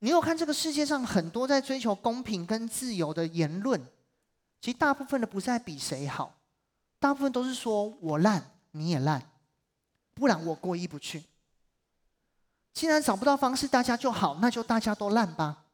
[0.00, 3.80] 你有看这个世界上很多在追求公平跟自由的言论，
[4.60, 6.38] 其实大部分的不是在比谁好，
[6.98, 9.30] 大部分都是说我烂你也烂，
[10.12, 11.24] 不然我过意不去。
[12.74, 15.64] 既然找不到方式大家就好，那就大家都烂吧。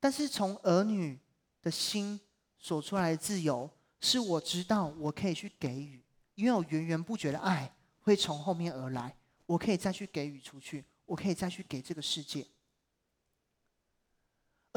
[0.00, 1.18] 但是从儿女
[1.62, 2.20] 的心
[2.58, 6.02] 所出来的自由，是我知道我可以去给予，
[6.34, 9.14] 因为我源源不绝的爱会从后面而来，
[9.46, 12.44] 我可以再去给予出去，我可以再去给这个世界。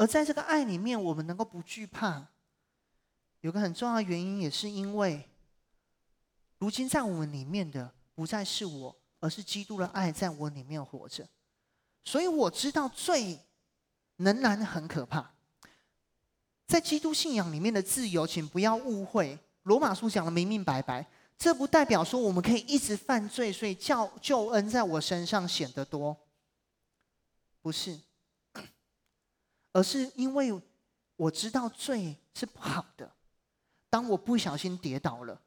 [0.00, 2.26] 而在这个爱里面，我们能够不惧怕，
[3.42, 5.28] 有个很重要的原因，也是因为，
[6.56, 11.28] 如今在我们里面的不再是我，而是基督的爱在我里面活着。
[12.02, 13.38] 所以我知道罪
[14.16, 15.32] 仍然很可怕。
[16.66, 26.16] 在基督信仰里面的自由，请不要误会，罗马书讲的明明白白，这不代表说我们可以一直犯罪，所以叫救恩在我身上显得多，
[27.60, 28.00] 不是。
[29.72, 30.52] 而是因为
[31.16, 33.12] 我知道罪是不好的，
[33.88, 35.40] 当我不小心跌倒了，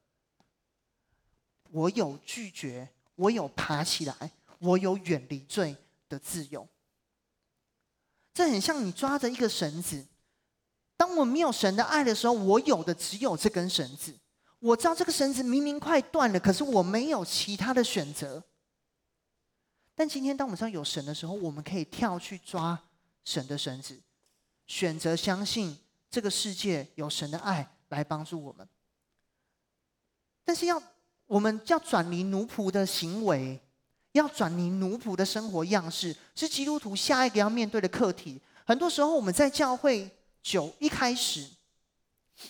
[1.71, 5.75] 我有拒绝，我有爬起来，我有远离罪
[6.07, 6.67] 的自由。
[8.33, 10.05] 这很像你抓着一个绳子，
[10.97, 14.17] 当我没有神的爱的时候，我有的只有这根绳子。
[14.59, 18.41] 我知道这个绳子明明快断了，可是我没有其他的选择。
[19.93, 22.81] 但今天当我们知道有神的时候，我们可以跳去抓
[23.25, 24.01] 神的绳子。
[24.67, 25.78] 选择相信
[26.10, 28.67] 这个世界有神的爱来帮助我们，
[30.45, 30.82] 但是要
[31.26, 33.60] 我们要转离奴仆的行为，
[34.13, 38.41] 要转离奴仆的生活样式，是基督徒下一个要面对的课题。
[38.65, 40.10] 很多时候我们在教会
[40.41, 41.47] 久一开始，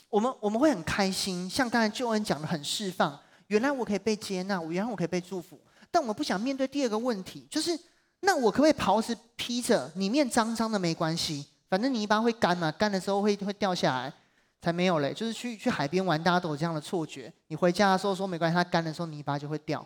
[0.10, 7.78] 我们我们会很开心，像刚才救恩讲的很释放，原来我可以被接纳，我原来我可以被祝福，但我不想面对第二个问题，就是
[8.20, 11.46] 那我可不可以袍子披着，里面脏脏的没关系？
[11.74, 14.14] 反正泥巴会干嘛，干的时候会会掉下来，
[14.62, 15.12] 才没有嘞。
[15.12, 17.34] 就是去去海边玩，大家都有这样的错觉。
[17.48, 19.84] 你回家的时候说没关系，它干的时候泥巴就会掉，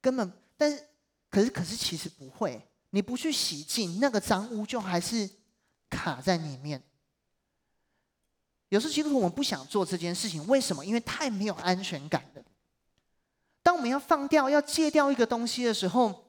[0.00, 0.32] 根本。
[0.56, 0.82] 但是，
[1.28, 5.28] 可是可是其实不会，你不去洗净那个脏污，就还是
[5.90, 6.82] 卡在里面。
[8.70, 10.82] 有时候基督徒我们不想做这件事情，为什么？
[10.82, 12.42] 因为太没有安全感了。
[13.62, 16.24] 当我们要放掉、要戒掉一个东西的时候，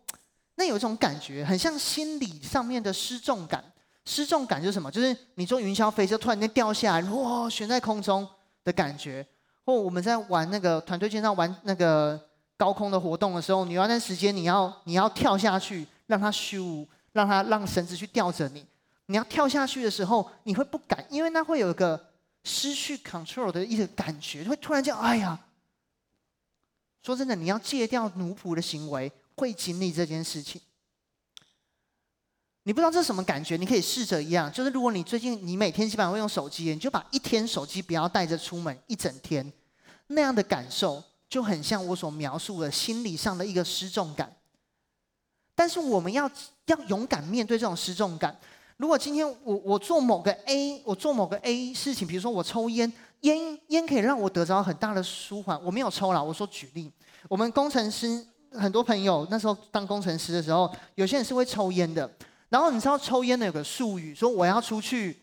[0.55, 3.63] 那有一种感觉，很像心理上面的失重感。
[4.09, 4.89] 失重感就是什么？
[4.89, 8.27] 就是你坐云霄飞车突然间掉下来，哇，悬在空中
[8.63, 9.23] 的感觉。
[9.63, 12.19] 或我们在玩那个团队建造玩那个
[12.57, 18.65] 高空的活动的时候，你要那时间你要你要跳下去，让它咻，让它让绳子去吊着你。
[19.05, 22.07] 你要跳下去的时候，你会不敢，因为那会有一个
[22.43, 25.39] 失去 control 的一个感觉，会突然间哎呀。
[27.03, 30.59] 说真的，你要戒掉奴仆的行为，会经历这件事情。
[32.63, 33.57] 你不知道这是什么感觉？
[33.57, 39.51] 你可以试着一样，就是如果你最近你每天基本上会用手机，你就把一天手机不要带着出门一整天，
[40.07, 44.31] 那样的感受就很像我所描述的心理上的一个失重感。
[45.55, 46.29] 但是我们要
[46.67, 48.37] 要勇敢面对这种失重感。
[48.77, 52.91] 如果今天我我做某个 A，我做某个 A 事情，比如说我抽烟，
[53.21, 55.59] 烟烟可以让我得着很大的舒缓。
[55.63, 56.91] 我没有抽了，我说举例，
[57.27, 62.09] 我们工程师很多朋友那时候当工程师的时候，有些人是会抽烟的。
[62.49, 65.17] 然后你知道抽烟的有个术语，说我要出去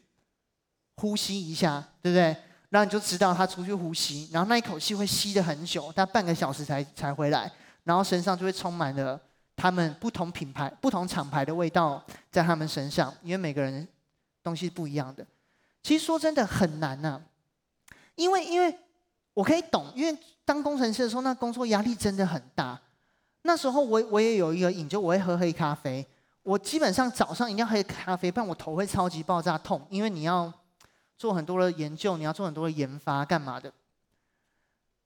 [0.96, 2.36] 呼吸一下，对不对？
[2.68, 7.50] 然后你就知道他出去呼吸，然后那一口气会吸得很久，大概半个小时才才回来，
[7.84, 9.20] 然后身上就会充满了
[9.54, 13.86] 他们不同品牌、不同厂牌的味道在他们身上，因为每个人
[14.42, 15.24] 东西不一样的。
[15.82, 17.20] 其实说真的很难呐、
[18.16, 18.76] 因为因为
[19.32, 22.78] 我可以懂，因为当工程师的时候，那工作压力真的很大。
[23.42, 26.04] 那时候我我也有一个瘾，就我会喝黑咖啡。
[26.46, 29.84] 我基本上早上一定要喝咖啡，不然我头会超级爆炸痛。
[29.90, 30.52] 因为你要
[31.18, 33.72] 做很多的研究，你要做很多的研发，干嘛的？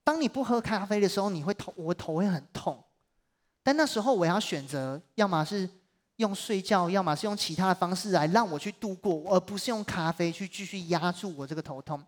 [0.03, 2.83] 当你不喝咖啡的时候，你会头我头会很痛。
[3.63, 5.67] 但那时候我要选择，要么是
[6.17, 11.99] 用睡觉，要么是用其他的方式来让我去度过，而不是用咖啡去继续压住我这个头痛。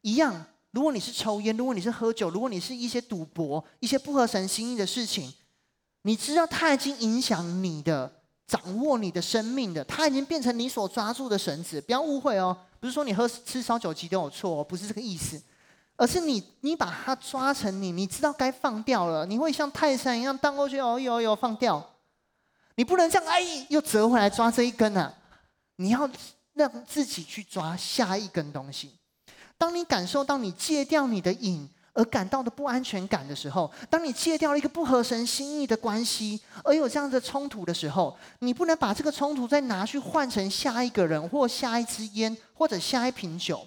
[0.00, 5.32] 一样，如果你是抽烟，如果你是喝酒，如果你是一些赌博、一些不合神心意的事情，
[6.02, 8.23] 你知道它已经影响你的。
[8.46, 11.80] 掌握你的生命的，它已经变成你所抓住的绳子。
[11.80, 15.42] 不要误会哦，不是说你喝吃烧酒鸡都有错哦，不是这个意思，
[15.96, 21.84] 而是你你把它抓成你，你知道该放掉了，你会像泰山一样荡过去，哦呦呦放掉。
[22.76, 25.14] 你不能这样哎，又折回来抓这一根啊！
[25.76, 26.10] 你要
[26.52, 28.92] 让自己去抓下一根东西。
[29.56, 31.68] 当你感受到你戒掉你的瘾。
[31.94, 43.66] 而感到的不安全感的时候，当你戒掉了一个不合神心意的关系，而有这样的冲突的时候，你不能把这个冲突再拿去换成下一个人，或下一支烟，或者下一瓶酒。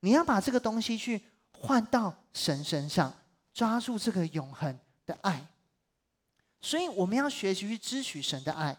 [0.00, 1.20] 你要把这个东西去
[1.52, 3.12] 换到神身上，
[3.52, 5.46] 抓住这个永恒的爱。
[6.60, 8.76] 所以，我们要学习去支取神的爱。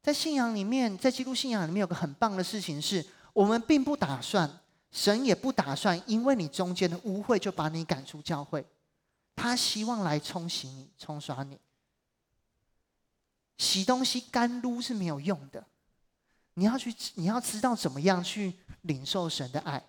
[0.00, 4.60] 在信仰里面，在基督信仰里面，有个很棒的事情是，我们并不打算。
[4.94, 8.64] 神也不打算因为你中间的污秽就把你赶出教会，
[9.34, 11.58] 他希望来冲洗你、冲刷你。
[13.58, 15.66] 洗东西干撸是没有用的，
[16.54, 19.84] 你要去，你要知道怎么样去领受神的爱。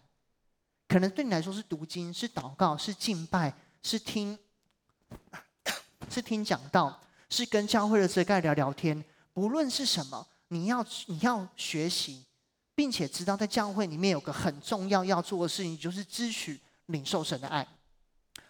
[0.87, 3.53] 可能对你来说是读经、是祷告、是敬拜、
[3.83, 4.37] 是听、
[6.09, 6.99] 是听讲道、
[7.29, 9.05] 是跟教会的遮盖聊聊天。
[9.33, 12.25] 不论是什么，你要你要学习。
[12.75, 17.65] 并且知道，在教会里面有个很重要要做的事情，就是支取领受神的爱，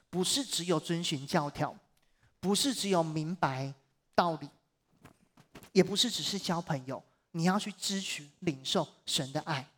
[0.09, 1.77] 不是只有遵循教条，
[2.39, 3.71] 不是只有明白
[4.15, 4.49] 道理，
[5.71, 9.69] 也不是只是交朋友，你要去支取领受神的爱，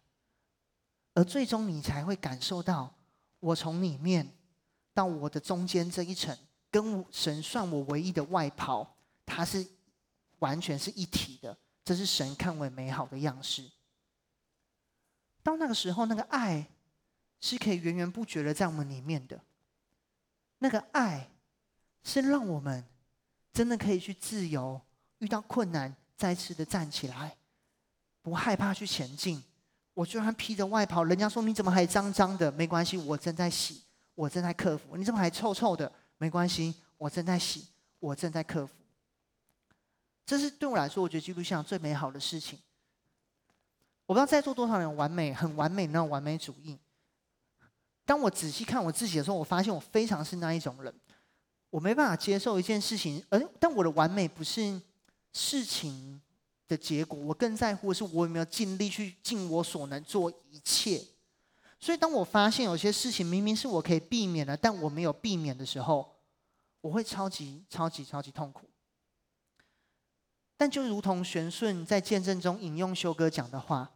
[1.13, 2.93] 而最终你才会感受到，
[3.41, 4.31] 我从里面
[4.93, 6.35] 到我的中间这一层，
[6.71, 8.95] 跟神算我唯一的外袍，
[9.25, 9.67] 它是
[10.39, 13.69] 完全是一体的，这是神看为美好的样式。
[15.47, 16.67] 到那个时候，那个爱
[17.39, 19.39] 是可以源源不绝的在我们里面的。
[20.57, 21.29] 那个爱
[22.03, 22.83] 是让我们
[23.53, 24.81] 真的可以去自由，
[25.19, 27.37] 遇到困难再次的站起来，
[28.21, 29.41] 不害怕去前进。
[29.93, 32.51] 我就算披着外袍，人家说你怎么还脏脏的？
[32.51, 33.81] 没关系，我正在洗，
[34.15, 34.97] 我正在克服。
[34.97, 35.89] 你怎么还臭臭的？
[36.17, 37.65] 没关系，我正在洗，
[37.99, 38.73] 我正在克服。
[40.25, 42.59] 这是对我来说，我觉得基督信仰最美好的事情。
[44.07, 46.77] 我不知道在座多少人完美，很完美那种完美主义。
[48.05, 50.93] 当我仔细看我自己的时候，我发现我非常是那一种人。
[51.69, 54.81] 我没办法接受一件事情，而但我的完美不是
[55.33, 56.21] 事情
[56.69, 61.03] 的结果，我更在乎的是我有没有尽力去尽我所能做一切。
[61.77, 66.15] 所以当我发现有些事情明明是我可以避免的，但我没有避免的时候，
[66.79, 68.69] 我会超级超级超级痛苦。
[70.55, 73.91] 但就如同玄顺在见证中引用修哥讲的话。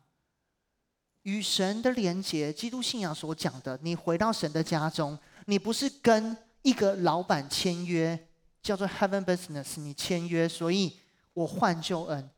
[1.24, 8.28] 与神的连结，基督信仰所讲的，你回到神的家中，你不是跟一个老板签约，
[8.62, 11.00] 叫做 Heaven Business，你签约，所以
[11.34, 12.30] 我换救恩，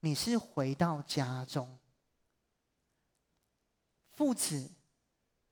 [0.00, 1.78] 你是回到家中，
[4.12, 4.70] 父子、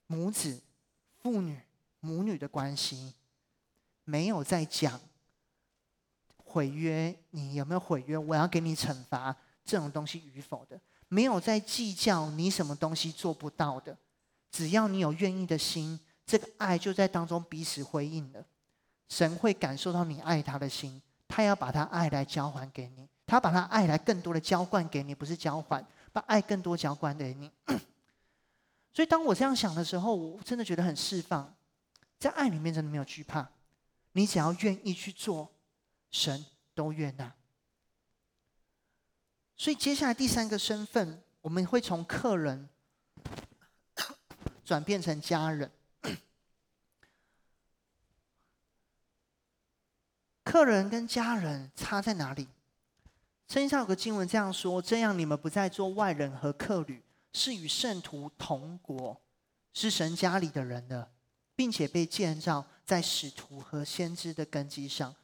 [0.06, 0.62] 母子、
[1.22, 1.60] 父女、
[2.00, 3.14] 母女的关系，
[4.04, 4.98] 没有在讲
[6.38, 8.16] 毁约，你有没有毁约？
[8.16, 10.80] 我要给你惩罚这种东西与否的。
[11.10, 13.98] 没有在计较你什么东西做不到的，
[14.52, 18.46] 只要你有愿意的心，这个爱就在当中彼此回应了。
[19.08, 27.50] 神会感受到你爱他的心，他要把他爱来交还给你，他把他爱来更多的浇灌给你，不是交换，把爱更多浇灌给你。
[28.94, 31.52] 所以当我这样想的时候，我真的觉得很释放，
[32.20, 33.50] 在爱里面真的没有惧怕，
[34.12, 35.50] 你只要愿意去做，
[36.12, 37.34] 神都悦纳。
[39.60, 42.66] 所以接下来第三个身份，我们会从客人
[44.64, 45.70] 转变成家人。
[50.42, 52.48] 客人跟家人差在哪里？
[53.48, 57.02] 圣经上有个经文这样说：这样你们不再做外人和客旅，
[57.34, 59.20] 是与圣徒同国，
[59.74, 61.10] 是神家里的人了，
[61.54, 65.14] 并且被建造在使徒和先知的根基上。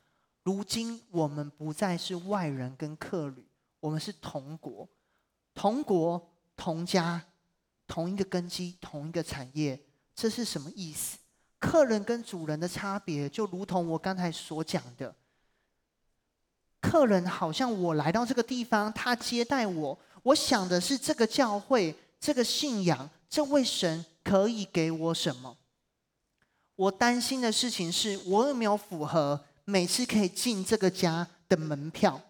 [0.43, 3.47] 如今我们不再是外人跟客旅。
[3.87, 4.89] 我们是同国，
[5.55, 6.21] 同国
[6.57, 7.23] 同家，
[7.87, 9.81] 同一个根基，同一个产业，
[10.13, 11.19] 这是什么意思？
[11.61, 15.15] 客人跟主人的差别，就如同我刚才所讲的，
[16.81, 25.57] 客人好像我来到这个地方，他接待我，我想的是这个教会、这个信仰、这位神可以给我什么？
[26.75, 32.21] 我担心的事情是我有没有符合每次可以进这个家的门票？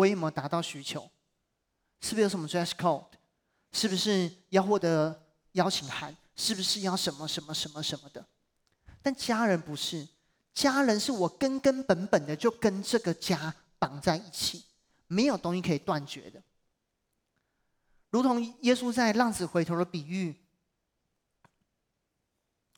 [0.00, 1.10] 规模达到需求？
[2.00, 3.04] 是不是有什么 dress code？
[3.70, 6.16] 是不是要获得邀请函？
[6.34, 8.24] 是不是要什么什么什么什么的？
[9.02, 10.08] 但家人不是，
[10.54, 14.64] 家人是我根根本本的就跟这个家绑在一起，
[15.06, 16.42] 没有东西可以断绝的。
[18.08, 20.34] 如同耶稣在浪子回头的比喻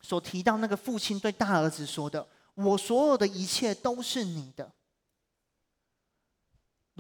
[0.01, 4.73] 所提到，那个父亲对大儿子说的：“我所有的一切都是你的。”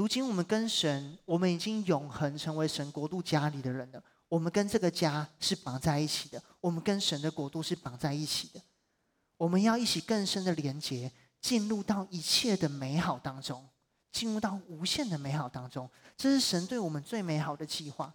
[0.02, 4.02] 如今我们跟神，我们已经永恒成为神国度家里的人了。
[4.26, 8.60] 我们跟这个家是绑在一起的，我们跟神的国度是绑在一起的。
[9.36, 13.64] 我们要一起更深的连结，进入到一切的美好当中，
[14.10, 15.88] 进入到无限的美好当中。
[16.16, 18.12] 这是神对我们最美好的计划。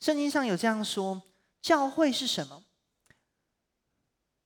[0.00, 1.22] 圣经上有这样说：
[1.62, 2.64] 教会是什么？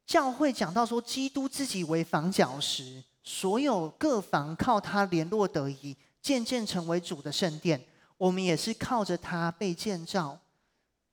[0.05, 3.05] 教会讲到说，基督自己为房角石。
[3.31, 7.85] 所有各房靠他联络得宜，渐渐成为主的圣殿。
[8.16, 10.41] 我们也是靠着他被建造，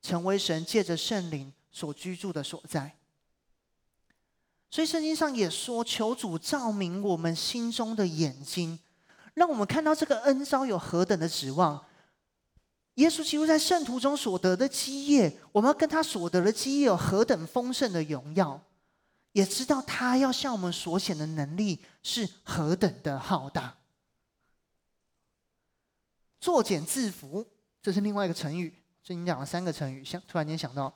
[0.02, 2.96] 成为神借着圣灵所居住的所在。
[4.72, 8.80] 所以圣经上也说：“求主照明我们心中的眼睛，
[9.34, 11.84] 让我们看到这个恩召有何等的指望。
[12.94, 18.60] 耶稣基督在圣徒中所得的基业，我们要跟他所得的基业有何等丰盛的荣耀，
[19.36, 23.76] 也知道他要向我们所显的能力是何等的浩大。”
[26.40, 27.46] 作茧自缚，
[27.82, 28.74] 这是另外一个成语。
[29.04, 30.94] 最近讲了三个成语，想突然间想到。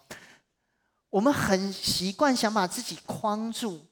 [1.09, 3.85] 我们很习惯想把自己框住，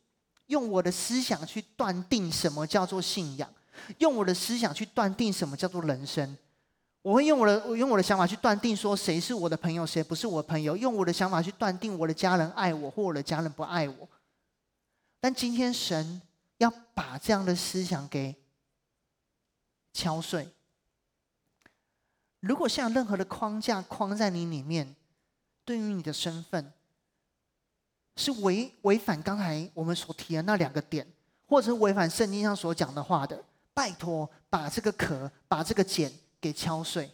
[0.45, 3.53] 用我的思想去断定什么叫做信仰，
[3.97, 6.37] 用我的思想去断定什么叫做人生。
[7.01, 10.77] 我会用我的，我用我的想法去断定说谁是我的朋友，谁不是我的朋友。
[10.77, 14.09] 用我的想法去断定我的家人爱我或我的家人不爱我。
[15.19, 16.21] 但今天神
[16.57, 18.35] 要把这样的思想给
[19.93, 20.49] 敲碎。
[22.39, 24.95] 如果像任何的框架框在你里面，
[25.65, 26.73] 对于你的身份。
[28.19, 31.07] 是违违反刚才我们所提的那两个点，
[31.45, 33.43] 或者是违反圣经上所讲的话的，
[33.75, 36.11] 拜托把这个壳、把这个茧
[36.41, 37.11] 给敲碎。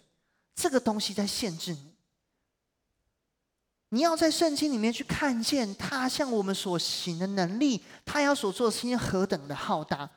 [0.56, 1.93] 这个东西在限制你。
[3.94, 10.10] 你要在圣经里面去看见他向我们所行的能力，他要所做的事情何等的浩大。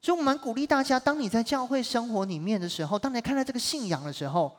[0.00, 4.56] 所以，我们鼓励大家，当你在教会生活里面的时候，当你看到这个信仰的时候，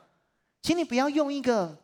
[0.62, 1.76] 请你不要用一个。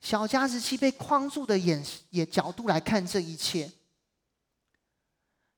[0.00, 3.70] 小家子气被框住的眼眼角度来看这一切，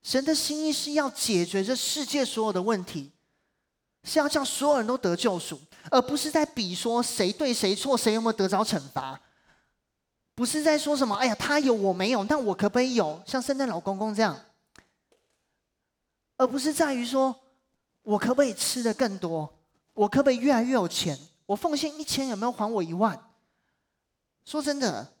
[0.03, 3.11] 神的心意是要解决这世界所有的问题，
[4.03, 9.19] 是要叫所有人都得救赎，而不是在比说谁对谁错，谁有没有得着惩罚，
[10.35, 13.23] 不是在说什么，哎呀，他有我没有，那我可不可以有？
[13.25, 14.37] 像圣诞老公公这样，
[16.35, 17.33] 而不是在于说
[18.03, 19.57] 我可不可以吃得更多，
[19.93, 21.17] 我可不可以越来越有钱？
[21.45, 23.17] 我奉献一千，有没有还我一万？
[24.43, 25.13] 说真的，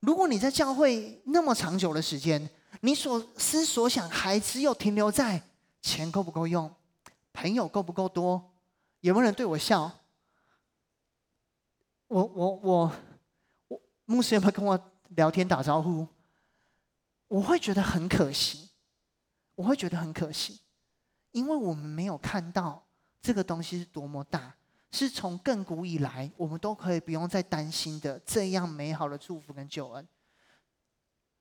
[0.00, 2.48] 如果你在教会那么长久的时间，
[2.80, 5.42] 你所思所想还只有停留在
[5.82, 6.74] 钱够不够用，
[7.34, 8.52] 朋友够不够多，
[9.00, 9.90] 有没有人对我笑？
[12.08, 12.92] 我我我，
[14.06, 16.06] 牧师有没有跟我聊天打招呼？
[17.28, 18.70] 我会觉得很可惜，
[19.54, 20.60] 我会觉得很可惜，
[21.32, 22.86] 因为我们没有看到
[23.20, 24.54] 这个东西是多么大。
[24.92, 30.06] 是从亘古以来，我们都可以不用再担心的这样美好的祝福跟救恩，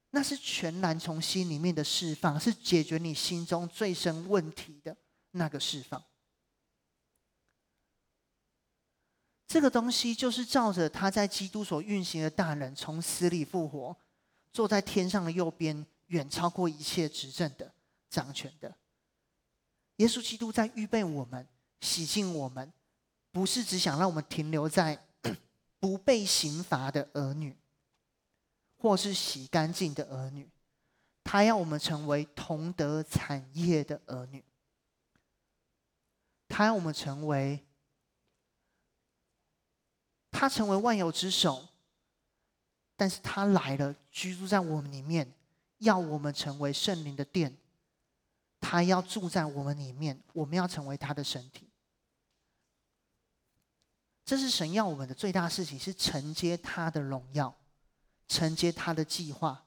[0.09, 4.97] 那是全然从心里面的释放，是解决你心中最深问题的
[5.31, 6.03] 那个释放。
[9.53, 13.95] 这个东西就是照着他在基督所运行的大能，从死里复活，
[14.51, 17.71] 坐在天上的右边，远超过一切执政的、
[18.09, 18.75] 掌权的。
[19.97, 21.47] 耶稣基督在预备我们，
[21.81, 22.73] 洗净我们。
[23.31, 25.05] 不是只想让我们停留在
[25.79, 27.55] 不被刑罚的儿女，
[28.77, 30.49] 或是洗干净的儿女，
[31.23, 34.43] 他要我们成为同得产业的儿女，
[36.47, 37.63] 他要我们成为，
[40.33, 41.69] 他成为万有之首，
[42.97, 45.31] 但是他来了，居住在我们里面，
[45.77, 47.55] 要我们成为圣灵的殿，
[48.59, 51.69] 他要住在我们里面，我们要成为他的身体。
[54.25, 57.55] 这是神要我们的最大事情，是承接他的荣耀，
[58.27, 59.63] 承接他的计划，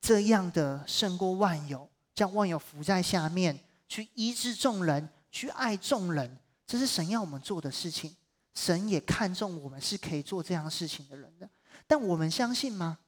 [0.00, 3.58] 这样的胜过万有，将万有伏在下面，
[3.88, 6.38] 去医治众人，去爱众人。
[6.66, 8.14] 这是神要我们做的事情。
[8.60, 11.48] 神也看重我们是可以做这样事情的人的。
[11.86, 12.98] 但我们相信吗？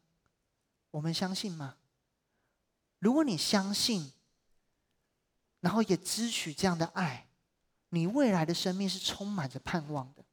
[0.90, 1.76] 我们相信吗？
[3.00, 4.11] 如果你相信，
[5.61, 7.26] 然后也支取这样的爱，
[7.90, 10.24] 你未来的生命是充满着盼望的。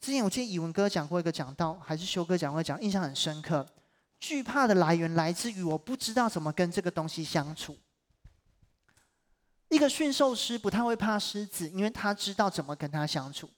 [0.00, 3.66] 之前我记得以文哥讲过一个讲道，还是修哥讲过讲，印象很深刻。
[4.18, 7.76] 惧怕的来源来自于我不知道怎么跟这个东西相处。
[9.68, 13.48] 一个驯兽师不太会怕狮子，因为他知道怎么跟他相处。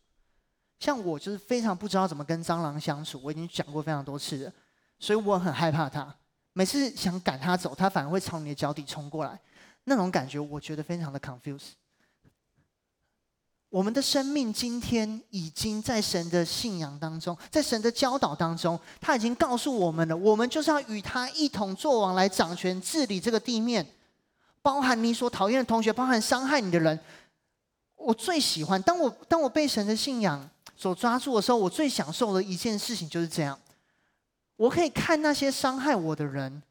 [0.78, 4.52] 像我就是非常不知道怎么跟蟑螂相处，我已经讲过非常多次了，
[4.98, 6.14] 所以我很害怕它。
[6.52, 9.38] 每次想赶它走，它反而会朝你的脚底冲过来，
[9.84, 11.72] 那种感觉我觉得非常的 confuse。
[13.68, 20.16] 我们的生命今天已经在神的信仰当中，在神的教导当中，他已经告诉我们了。
[20.16, 23.86] 我们就是要与他一同作王，来掌权治理这个地面，
[24.62, 26.98] 包含你所讨厌的同学，包含伤害你的人。
[27.96, 33.60] 我最喜欢，当我当我被神的信仰所抓住的时候，我最享受的一件事情就是这样：
[34.56, 36.62] 我可以看那些伤害我的人，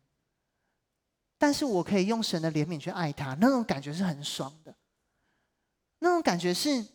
[1.38, 4.74] 但是我可以用神的怜悯去爱他，那种感觉是很爽的。
[6.00, 6.86] 那种感觉是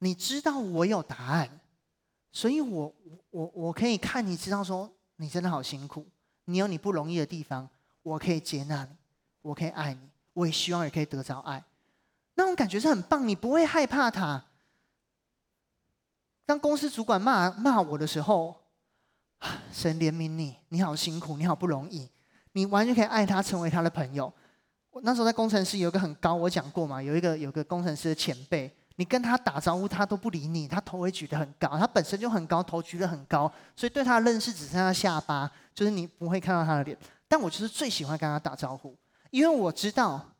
[0.00, 1.60] 你知道我有答案，
[2.32, 2.94] 所以我
[3.30, 6.06] 我我可以看你知道说你真的好辛苦，
[6.44, 7.70] 你有你不容易的地方，
[8.06, 8.90] 我可以接纳你，
[9.42, 9.98] 我可以爱你，
[10.32, 11.64] 我也希望也可以得着爱，
[12.36, 14.44] 那种感觉是很棒，你不会害怕他。
[16.44, 18.54] 当公司主管骂骂我的时候，
[19.72, 22.08] 神怜悯你，你好辛苦，你好不容易，
[22.52, 24.32] 你完全可以爱他，成为他的朋友。
[24.90, 28.72] 我那时候在工程师有一个很高，我讲过嘛，有一个有个工程师的前辈。
[28.98, 36.96] 你跟他打招呼，他都不理你，他头会举得很高，他本身就很高，头举得很高，所以对他的认识只剩下下巴，就是你不会看到他的脸。
[37.28, 38.96] 但我就是最喜欢跟他打招呼，
[39.30, 40.34] 因为我知道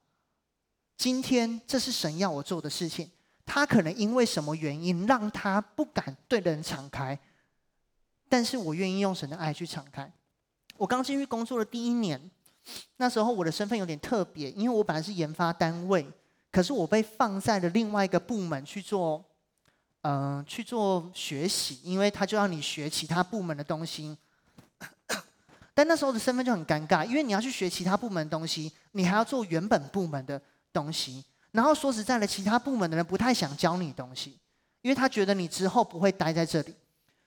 [0.97, 3.11] 今天这是神要我做的事情。
[3.45, 7.16] 他可能因为什么原因让他不敢对人敞开，
[8.28, 10.12] 但是我愿意用神的爱去敞开。
[10.76, 12.30] 我刚进去工作的第一年，
[12.97, 16.05] 那时候我的身份有点特别，因为我本来是研发单位。
[16.51, 19.24] 可是我被放在了另外一个部门去做，
[20.03, 24.16] 嗯、去做学习，因为他就让你学其他部门的东西。
[25.76, 30.40] 但那时候的身份就很尴尬，因为你要去学其他部门的东西，你还要做原本部门的
[30.72, 31.22] 东西。
[31.50, 34.38] 然后说实在的，其他部门的人不太想教你东西，
[34.80, 36.74] 因为他觉得你之后不会待在这里，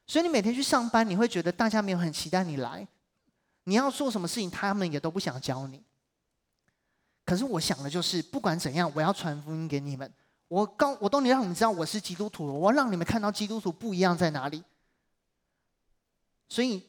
[0.07, 2.87] 所以你每天去上班，你会觉得大家没有很期待你来。
[3.65, 5.83] 你要做什么事情，他们也都不想教你。
[7.23, 10.11] 可是我想的就是，不管怎样，我要传福音给你们。
[10.47, 14.63] 我告，我都能让你们知道我是基督徒，我要让你们看到基督徒不一样在哪里。
[16.47, 16.83] 所以，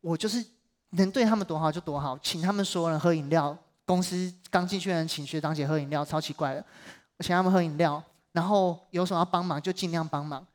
[0.00, 0.44] 我就是
[0.92, 3.56] 能对他们多好就多好，请他们所有人喝饮料。
[3.84, 6.64] 公司刚进去的人请学长姐喝饮料，超奇怪的。
[7.18, 10.46] 我请他们喝饮料，然后有什么要帮忙就尽量帮忙。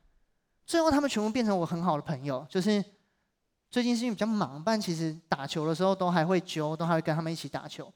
[0.66, 2.44] 最后，他们全部变成我很好的朋友。
[2.48, 2.82] 就是
[3.70, 7.92] 最近是因为比较忙，但其实打球的时候都还会揪，都还会跟他们一起打球。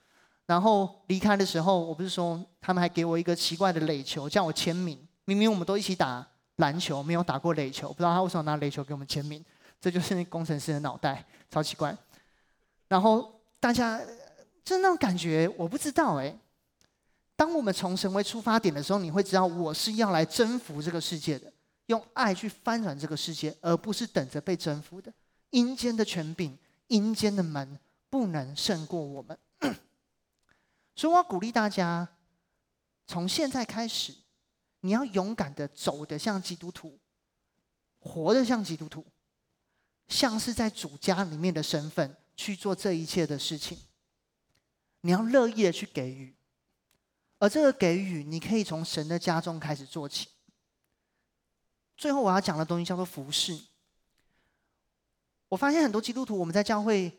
[0.46, 4.98] 然后离开的时候，我不是说他们还给我一个奇怪的垒球，叫我签名。
[5.24, 6.26] 明明我们都一起打
[6.56, 9.42] 篮球，没有打过垒球，不知道他为什么拿垒球给我们签名。
[9.80, 11.96] 这就是那工程师的脑袋， 超奇怪。
[12.92, 13.98] 然后大家
[14.62, 16.38] 就那种感觉，我不知道哎。
[17.34, 21.50] 当我们从神为出发点的时候，你会知道我是要来征服这个世界的，
[21.86, 25.10] 用爱去翻转这个世界，而不是等着被征服的。
[25.52, 26.54] 阴间的权柄，
[26.88, 27.80] 阴间的门，
[28.10, 29.38] 不能胜过我们。
[30.94, 32.06] 所以，我要鼓励大家，
[33.06, 34.12] 从现在开始，
[34.80, 36.98] 你要勇敢的走得像基督徒，
[38.00, 39.02] 活得像基督徒，
[40.08, 43.78] 像是在主家里面的身份去做这一切的事情。
[45.02, 46.34] 你要乐意的去给予，
[47.38, 50.28] 而这个给予，你可以从神的家中开始做起。
[51.96, 53.60] 最后，我要讲的东西叫做服侍。
[55.48, 57.18] 我发现很多基督徒，我们在教会。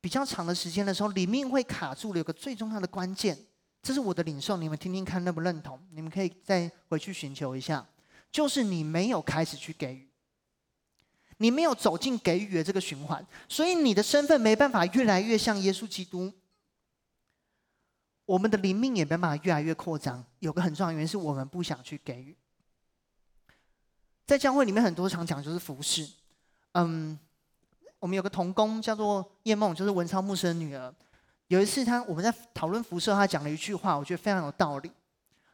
[0.00, 2.18] 比较长的时间的时候，里面会卡住了。
[2.18, 3.38] 有个最重要的关键，
[3.80, 5.82] 这是我的领受，你们听听看认不认同？
[5.92, 7.88] 你们可以再回去寻求一下，
[8.30, 10.06] 就是你没有开始去给予，
[11.38, 16.32] 你没有走进给予的这个循环，所以你的身份没办法越来越像耶稣基督，
[18.24, 20.24] 我们的灵命也没办法越来越扩张。
[20.38, 22.36] 有个很重要的原因是我们不想去给予。
[24.26, 26.08] 在教会里面，很多常讲就是服侍，
[26.72, 27.18] 嗯。
[28.00, 30.94] 我们有个同工叫做叶梦，就是文超牧师的女儿。
[31.46, 34.92] 有一次，他我们在讨论服侍，他讲了一句话，我觉得非常有道理。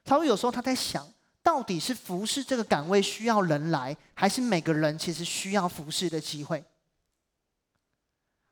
[0.04, 1.06] 他说：“有时候他在想，
[1.50, 6.64] 到底是服侍这个岗位需要人来，还是每个人其实需要服侍的机会？”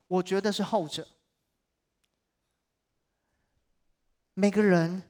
[0.09, 1.07] 我觉得是后者。
[4.34, 5.01] 每个人，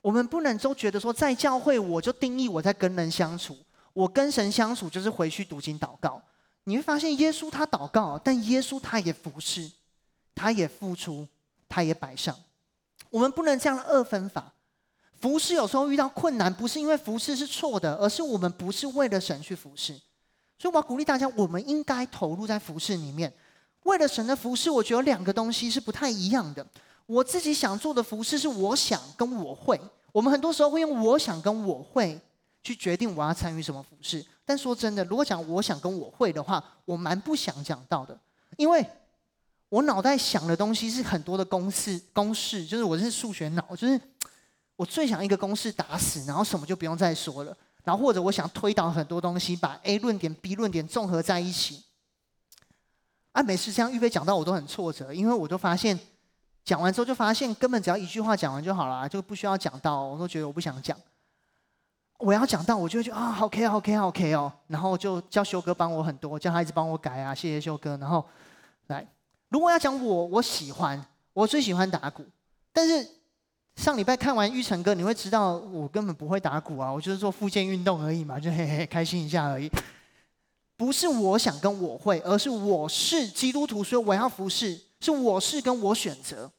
[0.00, 3.58] 我们不能都觉得说，在教会我就定义我在跟人相处，
[3.92, 6.22] 我跟神相处就是回去读经祷告。
[6.62, 9.68] 你会发现，耶稣他祷告，但耶稣他也服侍，
[10.36, 11.26] 他也付出，
[11.68, 12.38] 他也摆上。
[13.10, 14.53] 我们不能这样二分法。
[15.24, 19.94] 服侍有时候遇到困难，不是因为服侍是错的，而是我们不是为了神去服侍。
[20.58, 23.32] 所以我要鼓励大家，我们应该投入在服侍里面。
[23.84, 26.66] 为了神的服侍，我觉得两个东西是不太一样的。
[27.06, 29.80] 我自己想做的服侍是我想跟我会。
[30.12, 32.20] 我们很多时候会用我想跟我会
[32.62, 34.22] 去决定我要参与什么服侍。
[34.44, 38.14] 但说真的，如果讲我想跟我会的话，我蛮不想讲到的，
[38.58, 38.84] 因为
[39.70, 43.98] 我脑袋想的东西是很多的公式，公式就是我是数学脑，就是
[44.76, 51.84] 我最想一个公式打死，然后什么就不用再说了，然后或者我想推导很多东西，把 A 论点、B 论点综合在一起。
[53.32, 55.98] 啊，每次这样预备讲到我都很挫折，因为我就发现
[56.64, 60.96] 讲完之后就发现根本只要一句话讲完就好了，就不需要讲到，我都觉得我不想讲。
[62.18, 67.96] 我要讲到，我就会觉得啊，OK，OK，OK 哦，然后就叫修哥帮我很多，叫他一直帮我改啊，谢谢修哥。
[67.96, 68.24] 然后
[68.86, 69.06] 来，
[69.48, 72.24] 如果要讲我，我喜欢，我最喜欢打鼓，
[72.72, 73.06] 但是
[73.76, 79.70] 上礼拜看完玉成哥，你会知道我根本不会打鼓啊，我就是做复健运动而已嘛，就嘿嘿开心一下而已。
[80.76, 86.50] 不是我想跟我会，而是我是基督徒，所以我要服侍，是我是跟我选择，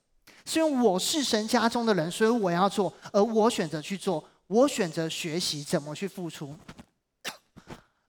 [0.46, 6.56] 是因为我是神家中的人，所以我要做，而我选择去做，我选择学习怎么去付出，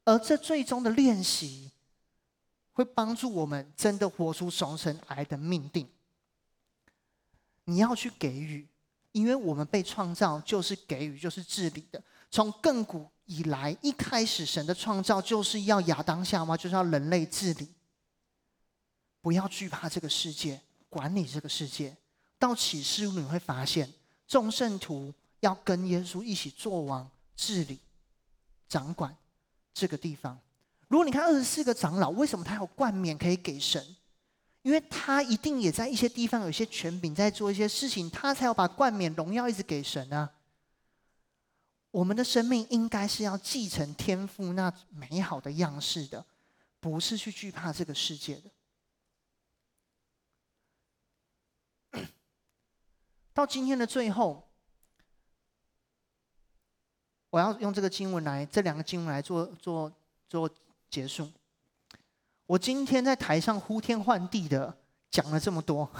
[0.05, 1.71] 而这最终的练习，
[2.73, 5.89] 会帮助我们真的活出从神来的命定。
[7.65, 8.67] 你要去给予。
[9.17, 12.03] 因为我们被创造就是给予，就是治理的。
[12.31, 17.67] 从亘古以来，一开始神的创造就是要亚当夏娃，就是要人类治理。
[19.23, 20.61] 不要惧怕这个世界，
[20.91, 21.97] 管理这个世界。
[22.39, 23.91] 到启示录你会发现，
[24.29, 25.11] 众圣徒
[25.41, 27.79] 要跟耶稣一起做王、治理、
[28.69, 29.17] 掌管
[29.73, 30.39] 这个地方。
[30.89, 33.83] 如果你看二十四个长老，为什么他有冠冕可以给神？
[34.67, 40.29] 因为他一定也在一些地方有些权柄，在做一些事情，他才要把冠冕荣耀一直给神啊。
[41.93, 46.27] 我们的生命应该是要继承天赋那美好的样式的，
[46.81, 48.43] 不是去惧怕这个世界
[51.93, 52.03] 的。
[53.33, 54.49] 到今天的最后，
[57.31, 59.93] 我要用这个经文来，这两个经文来做做
[60.29, 60.51] 做
[60.91, 61.31] 结束。
[62.47, 64.77] 我今天在台上呼天唤地的
[65.11, 65.91] 讲了这么多，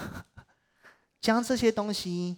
[1.19, 2.37] 将这些东西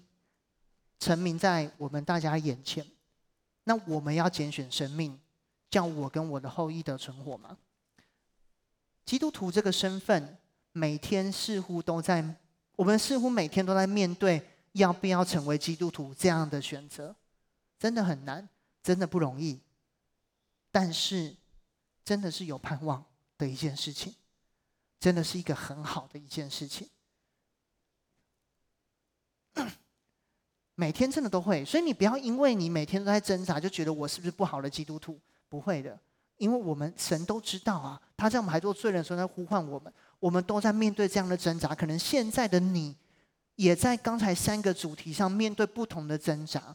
[0.99, 2.85] 陈明在我们大家眼前，
[3.65, 5.19] 那我们要拣选生命，
[5.69, 7.57] 叫我跟我的后裔得存活吗？
[9.05, 10.37] 基督徒这个身份，
[10.71, 12.23] 每天似乎都在，
[12.75, 17.15] 我们似乎每天都在面对要不要成为基督徒这样的选择，
[17.77, 18.49] 真的很难，
[18.81, 19.59] 真的不容易，
[20.71, 21.35] 但是
[22.03, 23.05] 真的是有盼望
[23.39, 24.13] 的一件事情，
[24.99, 26.87] 真的是一个很好的一件事情。
[30.75, 35.19] 每天真的都会，所以你不要因为你每天都在挣扎，就觉得我是不是不好的基督徒？
[35.49, 35.99] 不会的，
[36.37, 41.75] 因为我们神都知道啊，他在我们还做罪人的时候在呼唤我们，我们都在面对这样的挣扎。
[41.75, 42.95] 可能现在的你，
[43.55, 46.73] 也在刚才三个主题上面对不同的挣扎，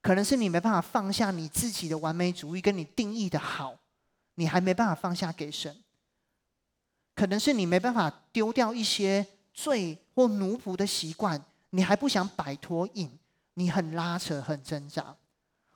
[0.00, 3.78] 可能是你没办法放下你自己的完美主义，跟你定义的好，
[4.36, 5.83] 你还没办法放下给神。
[7.14, 11.40] 可能是你没办法丢掉一些罪或奴仆的习惯，
[11.70, 13.10] 你还不想摆脱瘾，
[13.54, 15.16] 你很拉扯、很挣扎，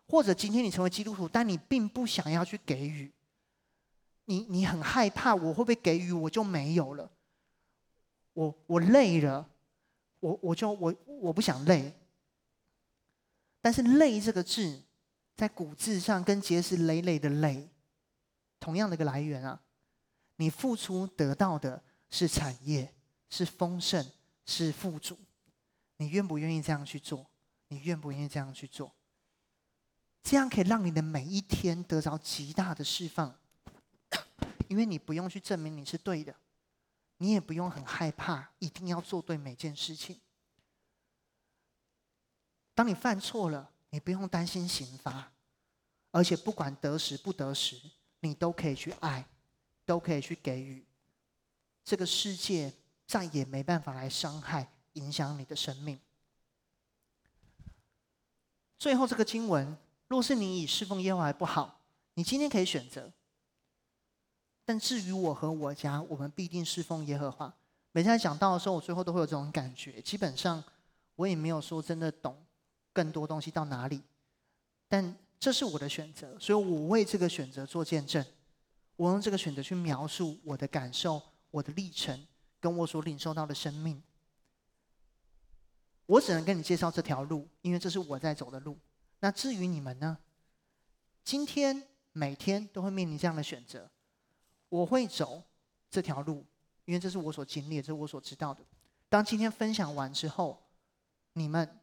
[0.08, 3.12] 或者今天你成为基督徒，但你并不想要去给予，
[4.24, 7.10] 你你很害怕，我会不会给予我就没有了？
[8.32, 9.48] 我我累了，
[10.20, 11.92] 我我就我我不想累，
[13.60, 14.82] 但是“累”这个字，
[15.36, 17.68] 在古字上跟结石累累的“累”
[18.58, 19.60] 同样的一个来源啊。
[20.38, 22.92] 你付出得到的是产业，
[23.28, 24.04] 是丰盛，
[24.46, 25.18] 是富足。
[25.98, 27.26] 你愿不愿意这样去做？
[27.68, 28.94] 你愿不愿意这样去做？
[30.22, 33.36] 这样可以让你的每一天得着极大的释放，
[34.68, 36.34] 因为你不用去证明你是对的，
[37.16, 40.20] 你也不用很害怕一定要做对每件事情。
[42.74, 45.32] 当你犯错了，你不用担心刑罚，
[46.12, 47.80] 而且不管得时不得时，
[48.20, 49.26] 你都可以去爱。
[49.88, 50.84] 都可以去给予，
[51.82, 52.70] 这个世界
[53.06, 55.98] 再也没办法来伤害、影响你的生命。
[58.78, 59.74] 最后这个经文，
[60.06, 61.80] 若是你以侍奉耶和华不好，
[62.12, 63.10] 你今天可以选择。
[64.66, 67.56] 但至于我和我家，我们必定侍奉耶和华。
[67.92, 70.02] 每次在讲到的时候，我最后都会有这种感觉。
[70.02, 70.62] 基本上，
[71.16, 72.44] 我也没有说真的懂
[72.92, 74.02] 更多东西到哪里，
[74.86, 78.22] 但这是我的选择，所以我为这个选择做见证。
[78.98, 81.22] 我用这个选择去描述我的感受、
[81.52, 82.26] 我的历程，
[82.58, 84.02] 跟我所领受到的生命。
[86.06, 88.76] 我只能跟你介绍这条路，因为这是我在走的路。
[89.20, 90.18] 那至于你们呢？
[91.22, 93.88] 今天每天都会面临这样的选择。
[94.68, 95.44] 我会走
[95.88, 96.44] 这条路，
[96.84, 98.64] 因为这是我所经历，这是我所知道的。
[99.08, 100.60] 当今天分享完之后，
[101.34, 101.80] 你们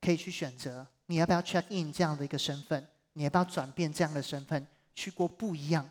[0.00, 2.86] 可以去选择，你要不要 check in 这样的一个身份？
[3.14, 4.64] 你要不要转变这样的身份，
[4.94, 5.90] 去过不一样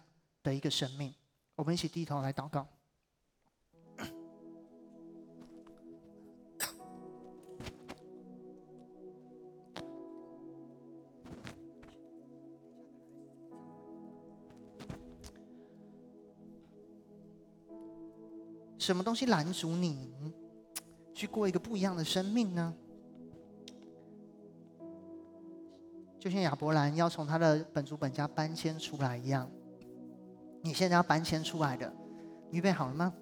[0.50, 1.14] 的一个生命，
[1.56, 2.68] 我们一起低头来祷告。
[18.80, 20.12] 什么东西拦阻你
[21.14, 22.74] 去过一个不一样的生命呢？
[26.20, 29.47] 就像亚伯兰要从他的本族本家搬迁出来一样。
[30.62, 31.93] 你现在要搬迁出来的，
[32.51, 33.14] 预备好了吗？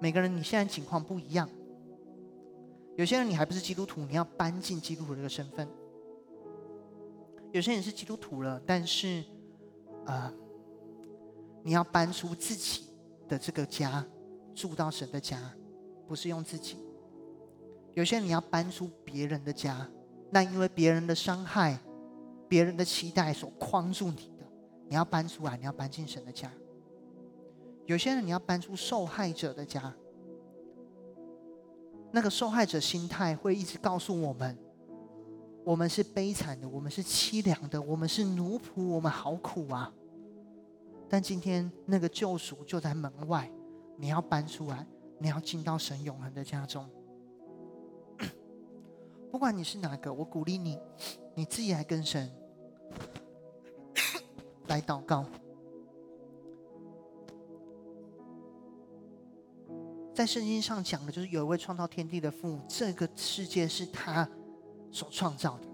[0.00, 1.48] 每个人你现在情况不一样，
[2.96, 5.66] 有些人你还不是基督徒，你要搬进基督徒这个身份；
[7.52, 9.22] 有些人是基督徒了，但是，
[10.06, 10.32] 呃，
[11.62, 12.84] 你要搬出自己
[13.28, 14.06] 的这个家，
[14.54, 15.38] 住到神的家，
[16.06, 16.78] 不是用自己。
[17.92, 19.86] 有些人你要搬出别人的家，
[20.30, 21.78] 那因为别人的伤害、
[22.48, 24.29] 别人的期待所框住你，
[24.90, 26.50] 你要搬出来，你要搬进神的家。
[27.86, 29.94] 有些人你要搬出受害者的家。
[32.10, 34.58] 那个受害者心态会一直告诉我们：
[35.64, 39.94] 我们是悲惨的，我们是凄凉的，我们是奴仆，我们好苦啊！
[41.08, 43.48] 但今天那个救赎就在门外，
[43.96, 44.84] 你要搬出来，
[45.20, 46.84] 你要进到神永恒的家中。
[49.30, 50.76] 不管你是哪个，我鼓励你，
[51.36, 52.28] 你自己来跟神
[54.70, 55.26] 来祷告。
[60.14, 64.28] 在圣经上讲的，就是有一位创造天地的父，这个世界是他
[64.90, 65.66] 所创造的。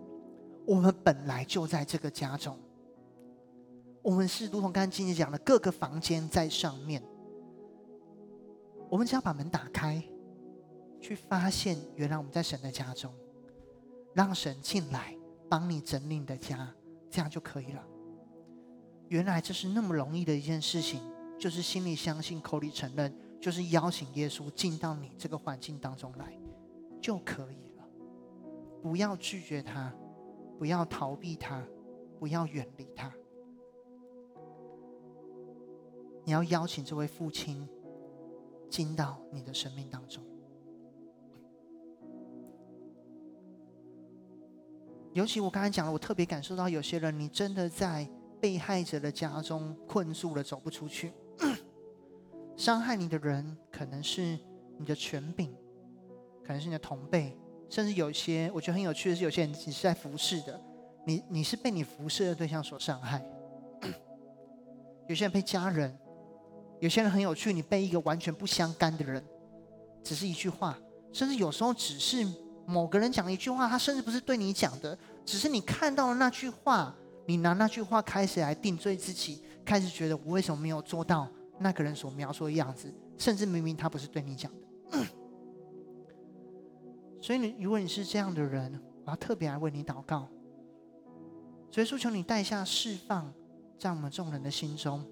[0.66, 2.58] 我们本来就在这个家中，
[4.02, 7.02] 我们是如同刚才经姐讲的，各个房间在上面。
[8.88, 10.02] 我们只要把门打开，
[11.00, 13.12] 去发现原来我们在神的家中，
[14.14, 15.16] 让神进来
[15.48, 16.72] 帮你整理你的家，
[17.10, 17.84] 这样就可以了。
[19.08, 21.00] 原来这是那么容易的一件事情，
[21.38, 23.14] 就是心里相信，口里承认。
[23.38, 26.36] 就是邀请耶稣进到你这个环境当中来，
[27.00, 27.84] 就可以了。
[28.82, 29.94] 不要拒绝他，
[30.58, 31.62] 不要逃避他，
[32.18, 33.12] 不要远离他。
[36.24, 37.68] 你要邀请这位父亲
[38.68, 40.24] 进到你的生命当中。
[45.12, 48.08] 尤其我刚才讲了，我特别感受到有些人，你真的在
[48.40, 51.12] 被害者的家中困住了，走不出去。
[52.56, 54.38] 伤害你的人可能是
[54.78, 55.50] 你的权柄，
[56.44, 57.36] 可能是你的同辈，
[57.68, 60.60] 甚至有些我觉得很有趣的是，有些人你是在服侍的，
[61.04, 63.22] 你你是被你服侍的对象所伤害。
[65.08, 65.96] 有些人被家人，
[66.80, 69.22] 有些人很有趣，你被一个完全不相干的人，
[70.02, 70.78] 只是一句话，
[71.12, 72.26] 甚至有时候只是
[72.66, 76.94] 某个人讲一句话，他甚至不是对你讲的，只是你看到了那句话，
[77.26, 81.28] 你拿那句话开始来定罪自己，开始觉得我为什么没有做到。
[81.58, 85.06] 那个人所描述的样子，甚至明明他不是对你讲的，
[87.18, 90.28] 所以你如果你是这样的人，我要特别来为你祷告。
[91.70, 93.32] 所以，诉求你带下释放，
[93.78, 95.02] 在我们众人的心中，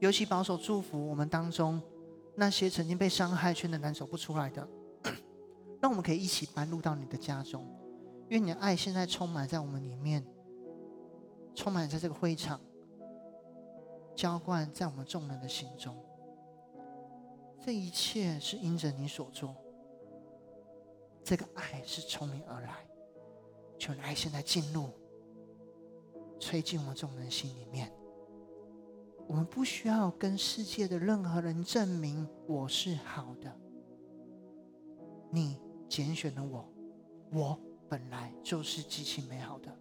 [0.00, 1.82] 尤其保守祝福我们当中
[2.34, 4.66] 那些曾经被伤害却仍难走不出来的，
[5.82, 7.62] 让我们可以一起搬入到你的家中，
[8.28, 10.24] 愿你的爱现在充满在我们里面，
[11.56, 12.60] 充满在这个会场。
[14.14, 15.94] 浇灌在我们众人的心中，
[17.60, 19.54] 这一切是因着你所做。
[21.22, 22.86] 这个爱是从你而来，
[23.78, 24.88] 求你爱现在进入，
[26.40, 27.92] 吹进我们众人心里面。
[29.26, 33.54] 我们不需要跟世界的任何人证明我是好的。
[35.30, 36.72] 你拣选了我，
[37.32, 39.76] 我本来就是极其美好的。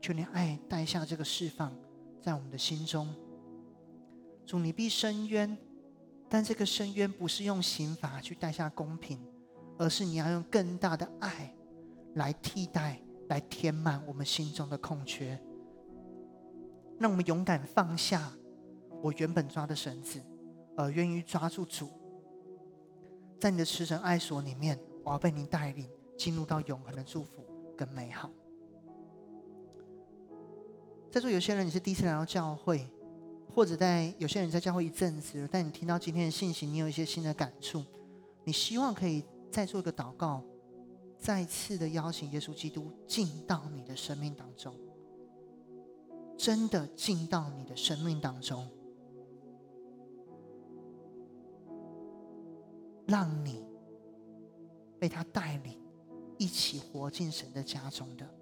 [0.00, 1.72] 求你爱带下这个释放。
[2.20, 3.14] 在我们的心中，
[4.44, 5.56] 主，你必伸冤，
[6.28, 9.18] 但这个伸冤不是用刑罚去带下公平，
[9.78, 11.54] 而是你要用更大的爱
[12.16, 15.40] 来替代，来填满我们心中的空缺。
[16.98, 18.32] 让我们勇敢放下
[19.00, 20.20] 我原本抓的绳子，
[20.76, 21.88] 而愿意抓住主。
[23.40, 25.88] 在你的慈神爱所里面，我要被你带领
[26.18, 27.46] 进入到永恒的祝福
[27.76, 28.28] 跟美好。
[31.10, 32.86] 在座有些人你是第一次来到教会，
[33.54, 37.82] 或者在有些人在教会一阵子，但你听到今天的信息，你有一些新的感触，
[38.44, 40.42] 你希望可以再做一个祷告，
[41.18, 44.74] 再次的邀请耶稣基督进到你的生命当中，
[46.36, 48.68] 真的进到你的生命当中，
[53.06, 53.66] 让你
[54.98, 55.80] 被他带领，
[56.36, 58.37] 一起活进神的家中的。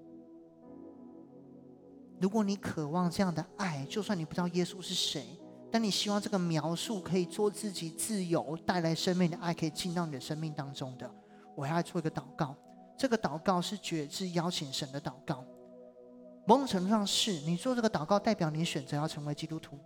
[2.21, 5.27] 如果你渴望这样的爱，就算你不知道耶稣是谁，
[5.71, 11.11] 但你希望这个描述可以做自己自由、带来生命的爱，可以进到你的生命当中的，
[11.55, 12.57] 我要做一个祷告。
[12.97, 15.45] 这个祷告是决志邀请神的祷告。
[16.47, 19.79] 某种程度上是你做这个祷告，代表你选择要成为基督徒。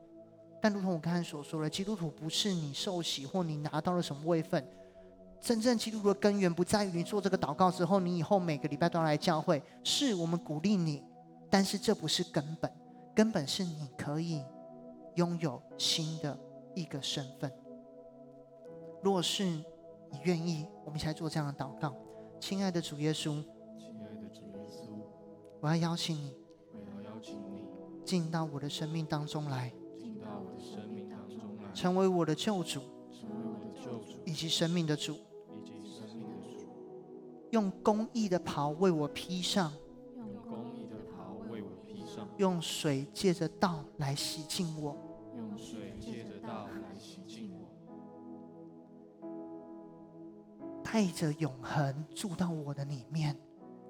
[0.62, 4.64] 但如同我刚才所说的，基督徒不是你受洗或你拿到了什么位分。
[5.40, 9.60] 真正基督徒的根源不在于你做这个祷告之后，你以后每个礼拜都要来教会。
[9.82, 11.02] 是我们鼓励你。
[11.50, 12.72] 但是这不是根本，
[13.14, 14.42] 根本是你可以
[15.16, 16.38] 拥有新的
[16.74, 17.52] 一个身份。
[19.02, 19.64] 若是你
[20.22, 21.94] 愿意，我们一起来做这样的祷告。
[22.38, 23.42] 亲爱的主耶稣，
[23.76, 24.88] 亲爱的主耶稣，
[25.60, 26.34] 我要邀请你，
[26.72, 27.64] 我要邀请你
[28.04, 32.80] 进到我的生命当中来，进到我的生命当中来，成为我的救主，
[33.12, 35.14] 成为我的救主以及生命的主，
[35.64, 36.66] 以及生命的主，
[37.50, 39.72] 用公义的袍为我披上，
[42.40, 44.96] 用水借着道来洗净我，
[45.36, 47.68] 用水借着道来洗净我，
[50.82, 53.36] 带着永恒住到我的里面，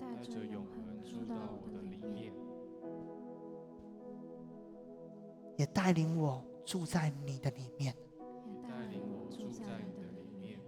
[0.01, 2.33] 带着永恒住到我的里面，
[5.57, 7.95] 也带领我住在你的里面。
[8.49, 10.59] 也带领我住在你的里面。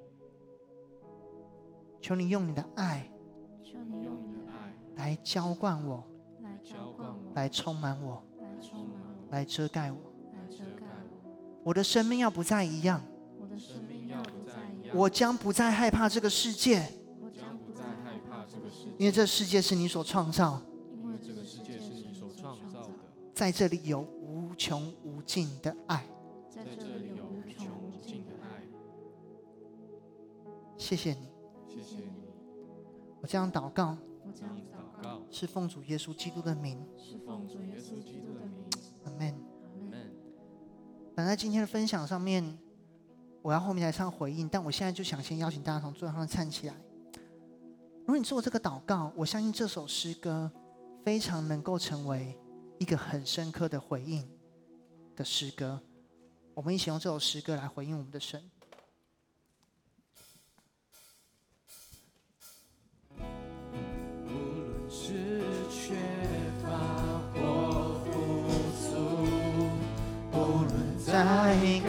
[2.00, 3.10] 求你用你的爱
[3.60, 6.06] 求你用你的爱来浇灌我，
[7.34, 9.98] 来充满我，来充满我，来遮盖我。
[10.32, 10.86] 来遮盖
[11.22, 11.60] 我。
[11.64, 13.02] 我的生命要不再一样，
[13.38, 14.52] 我的生命要不再
[14.82, 20.60] 一样，我将不再害怕这个世界，我将不再害怕这个世界，因为这世界是你所创造，
[20.94, 22.94] 因为这个世界是你所创造的，
[23.34, 26.04] 在这里有无穷无尽的爱。
[26.50, 28.62] 在这里有无穷无尽的爱。
[30.76, 31.28] 谢谢你，
[31.66, 32.28] 谢谢你，
[33.20, 33.96] 我这样祷告
[34.32, 38.64] 我这样祷告是奉主耶稣基督的名，是奉主耶稣基督的名。
[39.04, 39.28] 阿门。
[39.28, 40.10] 阿门。
[41.14, 42.58] 本来今天的分享上面，
[43.42, 46.74] 我要后面来唱回应，但我现在就想先邀请大家从座位上站起来。
[48.00, 50.50] 如果你做这个祷告，我相信这首诗歌
[51.04, 52.34] 非常能够成为
[52.78, 54.26] 一个很深刻的回应
[55.14, 55.78] 的诗歌。
[56.54, 58.42] 我们一起用这首诗歌来回应我们的神。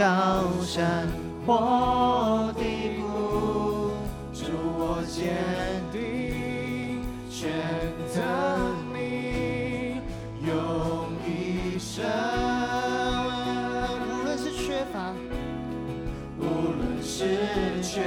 [0.04, 1.08] 高山
[1.47, 3.91] 或低谷，
[4.34, 4.43] 主
[4.76, 5.34] 我坚
[5.93, 7.49] 定选
[8.10, 8.20] 择
[8.93, 10.01] 你，
[10.45, 12.04] 用一生。
[13.95, 15.14] 无论是缺乏，
[16.38, 16.43] 无
[16.76, 17.38] 论是
[17.82, 18.04] 缺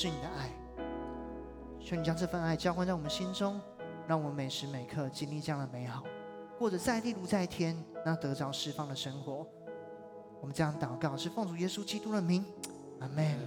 [0.00, 0.48] 是你的爱。
[1.80, 3.60] 求你将这份爱浇灌在我们心中，
[4.06, 6.04] 让我们每时每刻经历这样的美好，
[6.56, 7.76] 过着在地如在天，
[8.06, 9.44] 那得着释放的生活。
[10.40, 12.44] 我们这样祷告，是奉主耶稣基督的名，
[13.00, 13.36] 阿门。